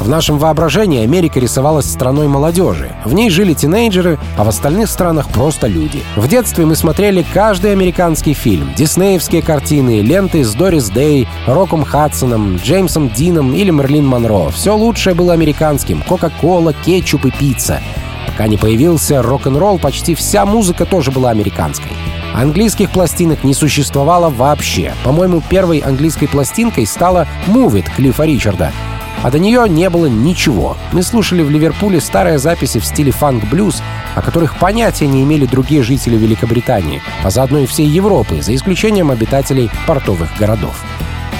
в 0.00 0.08
нашем 0.08 0.38
воображении 0.38 1.02
Америка 1.02 1.40
рисовалась 1.40 1.90
страной 1.90 2.28
молодежи. 2.28 2.92
В 3.04 3.12
ней 3.14 3.30
жили 3.30 3.52
тинейджеры, 3.52 4.18
а 4.36 4.44
в 4.44 4.48
остальных 4.48 4.88
странах 4.88 5.28
просто 5.28 5.66
люди. 5.66 6.02
В 6.16 6.28
детстве 6.28 6.64
мы 6.64 6.76
смотрели 6.76 7.24
каждый 7.34 7.72
американский 7.72 8.34
фильм, 8.34 8.72
диснеевские 8.76 9.42
картины, 9.42 10.00
ленты 10.00 10.44
с 10.44 10.54
Дорис 10.54 10.88
Дэй, 10.90 11.28
Роком 11.46 11.84
Хадсоном, 11.84 12.56
Джеймсом 12.56 13.10
Дином 13.10 13.54
или 13.54 13.70
Мерлин 13.70 14.06
Монро. 14.06 14.50
Все 14.50 14.76
лучшее 14.76 15.14
было 15.14 15.32
американским. 15.32 16.02
Кока-кола, 16.02 16.72
кетчуп 16.72 17.26
и 17.26 17.30
пицца. 17.30 17.80
Пока 18.26 18.46
не 18.46 18.56
появился 18.56 19.20
рок-н-ролл, 19.20 19.78
почти 19.78 20.14
вся 20.14 20.46
музыка 20.46 20.86
тоже 20.86 21.10
была 21.10 21.30
американской. 21.30 21.90
Английских 22.34 22.90
пластинок 22.90 23.42
не 23.42 23.52
существовало 23.52 24.30
вообще. 24.30 24.92
По-моему, 25.02 25.42
первой 25.48 25.78
английской 25.78 26.28
пластинкой 26.28 26.86
стала 26.86 27.26
«Move 27.48 27.82
It» 27.82 27.86
Клиффа 27.96 28.24
Ричарда— 28.24 28.70
а 29.22 29.30
до 29.30 29.38
нее 29.38 29.68
не 29.68 29.88
было 29.90 30.06
ничего. 30.06 30.76
Мы 30.92 31.02
слушали 31.02 31.42
в 31.42 31.50
Ливерпуле 31.50 32.00
старые 32.00 32.38
записи 32.38 32.78
в 32.78 32.84
стиле 32.84 33.12
фанк-блюз, 33.12 33.82
о 34.14 34.22
которых 34.22 34.58
понятия 34.58 35.06
не 35.06 35.22
имели 35.22 35.46
другие 35.46 35.82
жители 35.82 36.16
Великобритании, 36.16 37.02
а 37.22 37.30
заодно 37.30 37.58
и 37.58 37.66
всей 37.66 37.86
Европы, 37.86 38.42
за 38.42 38.54
исключением 38.54 39.10
обитателей 39.10 39.70
портовых 39.86 40.28
городов. 40.38 40.80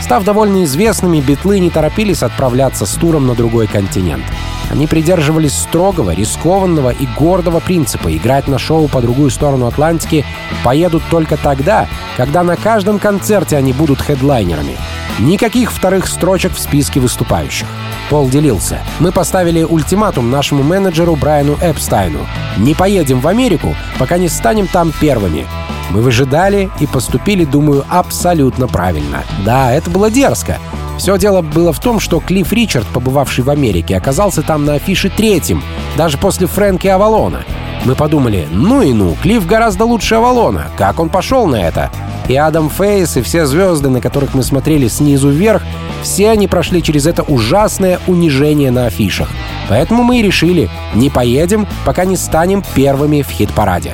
Став 0.00 0.24
довольно 0.24 0.64
известными, 0.64 1.20
битлы 1.20 1.58
не 1.58 1.70
торопились 1.70 2.22
отправляться 2.22 2.86
с 2.86 2.94
туром 2.94 3.26
на 3.26 3.34
другой 3.34 3.66
континент. 3.66 4.24
Они 4.70 4.86
придерживались 4.86 5.56
строгого, 5.56 6.10
рискованного 6.10 6.90
и 6.90 7.06
гордого 7.06 7.60
принципа 7.60 8.14
играть 8.14 8.48
на 8.48 8.58
шоу 8.58 8.88
по 8.88 9.00
другую 9.00 9.30
сторону 9.30 9.66
Атлантики 9.66 10.24
поедут 10.62 11.02
только 11.10 11.36
тогда, 11.36 11.88
когда 12.16 12.42
на 12.42 12.56
каждом 12.56 12.98
концерте 12.98 13.56
они 13.56 13.72
будут 13.72 14.00
хедлайнерами. 14.00 14.76
Никаких 15.18 15.72
вторых 15.72 16.06
строчек 16.06 16.52
в 16.52 16.60
списке 16.60 17.00
выступающих. 17.00 17.66
Пол 18.08 18.28
делился. 18.28 18.80
Мы 19.00 19.10
поставили 19.10 19.62
ультиматум 19.62 20.30
нашему 20.30 20.62
менеджеру 20.62 21.16
Брайану 21.16 21.56
Эпстайну. 21.60 22.20
Не 22.56 22.74
поедем 22.74 23.20
в 23.20 23.26
Америку, 23.26 23.74
пока 23.98 24.16
не 24.16 24.28
станем 24.28 24.66
там 24.66 24.92
первыми. 24.92 25.46
Мы 25.90 26.02
выжидали 26.02 26.70
и 26.80 26.86
поступили, 26.86 27.44
думаю, 27.44 27.84
абсолютно 27.88 28.68
правильно. 28.68 29.24
Да, 29.44 29.72
это 29.72 29.90
было 29.90 30.10
дерзко. 30.10 30.58
Все 30.98 31.16
дело 31.16 31.42
было 31.42 31.72
в 31.72 31.78
том, 31.78 32.00
что 32.00 32.20
Клифф 32.20 32.52
Ричард, 32.52 32.86
побывавший 32.88 33.44
в 33.44 33.50
Америке, 33.50 33.96
оказался 33.96 34.42
там 34.42 34.64
на 34.64 34.74
афише 34.74 35.08
третьим, 35.08 35.62
даже 35.96 36.18
после 36.18 36.46
Фрэнки 36.46 36.88
Авалона. 36.88 37.44
Мы 37.84 37.94
подумали, 37.94 38.48
ну 38.50 38.82
и 38.82 38.92
ну, 38.92 39.16
Клифф 39.22 39.46
гораздо 39.46 39.84
лучше 39.84 40.16
Авалона. 40.16 40.66
Как 40.76 40.98
он 40.98 41.08
пошел 41.08 41.46
на 41.46 41.56
это? 41.56 41.90
И 42.28 42.36
Адам 42.36 42.68
Фейс, 42.68 43.16
и 43.16 43.22
все 43.22 43.46
звезды, 43.46 43.88
на 43.88 44.00
которых 44.00 44.34
мы 44.34 44.42
смотрели 44.42 44.88
снизу 44.88 45.30
вверх, 45.30 45.62
все 46.02 46.30
они 46.30 46.48
прошли 46.48 46.82
через 46.82 47.06
это 47.06 47.22
ужасное 47.22 48.00
унижение 48.06 48.70
на 48.70 48.86
афишах. 48.86 49.30
Поэтому 49.68 50.02
мы 50.02 50.18
и 50.18 50.22
решили, 50.22 50.68
не 50.94 51.10
поедем, 51.10 51.66
пока 51.86 52.04
не 52.04 52.16
станем 52.16 52.62
первыми 52.74 53.22
в 53.22 53.30
хит-параде. 53.30 53.92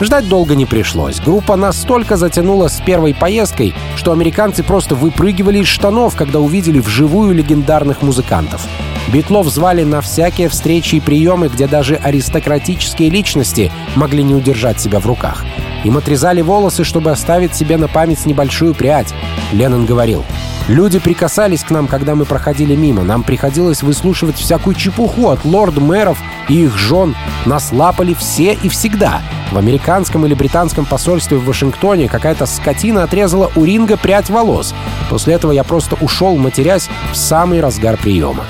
Ждать 0.00 0.28
долго 0.28 0.54
не 0.54 0.66
пришлось. 0.66 1.20
Группа 1.20 1.56
настолько 1.56 2.16
затянула 2.16 2.68
с 2.68 2.80
первой 2.80 3.14
поездкой, 3.14 3.74
что 3.96 4.12
американцы 4.12 4.62
просто 4.62 4.94
выпрыгивали 4.94 5.58
из 5.58 5.66
штанов, 5.66 6.16
когда 6.16 6.40
увидели 6.40 6.80
вживую 6.80 7.34
легендарных 7.34 8.02
музыкантов. 8.02 8.66
Битлов 9.12 9.48
звали 9.48 9.82
на 9.84 10.00
всякие 10.00 10.48
встречи 10.48 10.96
и 10.96 11.00
приемы, 11.00 11.48
где 11.48 11.66
даже 11.66 11.96
аристократические 11.96 13.10
личности 13.10 13.70
могли 13.94 14.22
не 14.22 14.34
удержать 14.34 14.80
себя 14.80 15.00
в 15.00 15.06
руках. 15.06 15.44
Им 15.84 15.96
отрезали 15.96 16.40
волосы, 16.40 16.84
чтобы 16.84 17.10
оставить 17.10 17.54
себе 17.54 17.76
на 17.76 17.88
память 17.88 18.24
небольшую 18.26 18.74
прядь. 18.74 19.12
Леннон 19.52 19.86
говорил, 19.86 20.24
Люди 20.68 21.00
прикасались 21.00 21.64
к 21.64 21.70
нам, 21.70 21.88
когда 21.88 22.14
мы 22.14 22.24
проходили 22.24 22.76
мимо. 22.76 23.02
Нам 23.02 23.24
приходилось 23.24 23.82
выслушивать 23.82 24.36
всякую 24.36 24.76
чепуху 24.76 25.28
от 25.28 25.44
лорд-мэров 25.44 26.18
и 26.48 26.64
их 26.64 26.78
жен. 26.78 27.16
Нас 27.46 27.72
лапали 27.72 28.14
все 28.14 28.52
и 28.54 28.68
всегда. 28.68 29.20
В 29.52 29.58
американском 29.58 30.24
или 30.24 30.32
британском 30.32 30.86
посольстве 30.86 31.36
в 31.36 31.44
Вашингтоне 31.44 32.08
какая-то 32.08 32.46
скотина 32.46 33.02
отрезала 33.02 33.52
у 33.54 33.64
Ринга 33.64 33.98
прядь 33.98 34.30
волос. 34.30 34.74
После 35.10 35.34
этого 35.34 35.52
я 35.52 35.62
просто 35.62 35.94
ушел, 35.96 36.38
матерясь, 36.38 36.88
в 37.12 37.16
самый 37.16 37.60
разгар 37.60 37.98
приема. 37.98 38.46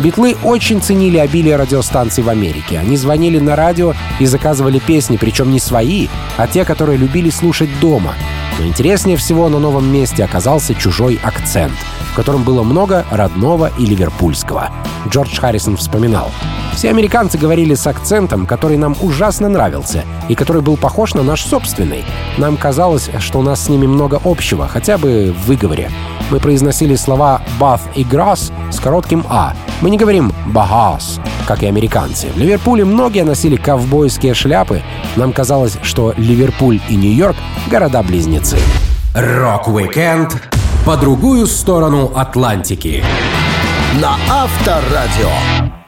Битлы 0.00 0.34
очень 0.42 0.80
ценили 0.80 1.18
обилие 1.18 1.56
радиостанций 1.56 2.24
в 2.24 2.30
Америке. 2.30 2.78
Они 2.78 2.96
звонили 2.96 3.38
на 3.38 3.54
радио 3.54 3.92
и 4.18 4.24
заказывали 4.24 4.78
песни, 4.78 5.18
причем 5.18 5.50
не 5.50 5.60
свои, 5.60 6.08
а 6.38 6.46
те, 6.46 6.64
которые 6.64 6.96
любили 6.96 7.28
слушать 7.28 7.68
дома. 7.78 8.14
Но 8.58 8.64
интереснее 8.64 9.18
всего 9.18 9.50
на 9.50 9.58
новом 9.58 9.92
месте 9.92 10.24
оказался 10.24 10.74
чужой 10.74 11.20
акцент, 11.22 11.76
в 12.12 12.14
котором 12.16 12.44
было 12.44 12.62
много 12.62 13.04
родного 13.10 13.70
и 13.78 13.84
ливерпульского. 13.84 14.70
Джордж 15.08 15.38
Харрисон 15.38 15.76
вспоминал. 15.76 16.30
Все 16.76 16.90
американцы 16.90 17.38
говорили 17.38 17.74
с 17.74 17.86
акцентом, 17.86 18.44
который 18.44 18.76
нам 18.76 18.94
ужасно 19.00 19.48
нравился, 19.48 20.04
и 20.28 20.34
который 20.34 20.60
был 20.60 20.76
похож 20.76 21.14
на 21.14 21.22
наш 21.22 21.42
собственный. 21.42 22.04
Нам 22.36 22.58
казалось, 22.58 23.08
что 23.18 23.38
у 23.38 23.42
нас 23.42 23.64
с 23.64 23.68
ними 23.70 23.86
много 23.86 24.20
общего, 24.22 24.68
хотя 24.68 24.98
бы 24.98 25.32
в 25.32 25.46
выговоре. 25.46 25.90
Мы 26.30 26.38
произносили 26.38 26.94
слова 26.94 27.40
«bath» 27.58 27.80
и 27.94 28.02
«grass» 28.04 28.52
с 28.70 28.78
коротким 28.78 29.24
«а». 29.30 29.54
Мы 29.80 29.88
не 29.88 29.96
говорим 29.96 30.34
«bahth», 30.48 31.18
как 31.46 31.62
и 31.62 31.66
американцы. 31.66 32.26
В 32.34 32.36
Ливерпуле 32.36 32.84
многие 32.84 33.24
носили 33.24 33.56
ковбойские 33.56 34.34
шляпы. 34.34 34.82
Нам 35.16 35.32
казалось, 35.32 35.78
что 35.82 36.12
Ливерпуль 36.18 36.80
и 36.90 36.96
Нью-Йорк— 36.96 37.36
города-близнецы. 37.70 38.58
Рок-викенд 39.14 40.36
по 40.84 40.98
другую 40.98 41.46
сторону 41.46 42.12
Атлантики. 42.14 43.02
На 43.98 44.16
Авторадио. 44.28 45.85